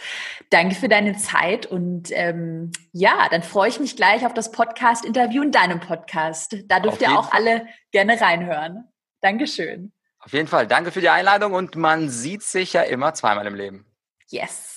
[0.50, 5.42] Danke für deine Zeit und ähm, ja, dann freue ich mich gleich auf das Podcast-Interview
[5.42, 6.56] in deinem Podcast.
[6.66, 7.40] Da dürft ihr auch Fall.
[7.40, 8.84] alle gerne reinhören.
[9.22, 9.92] Dankeschön.
[10.18, 10.66] Auf jeden Fall.
[10.66, 13.86] Danke für die Einladung und man sieht sich ja immer zweimal im Leben.
[14.28, 14.75] Yes.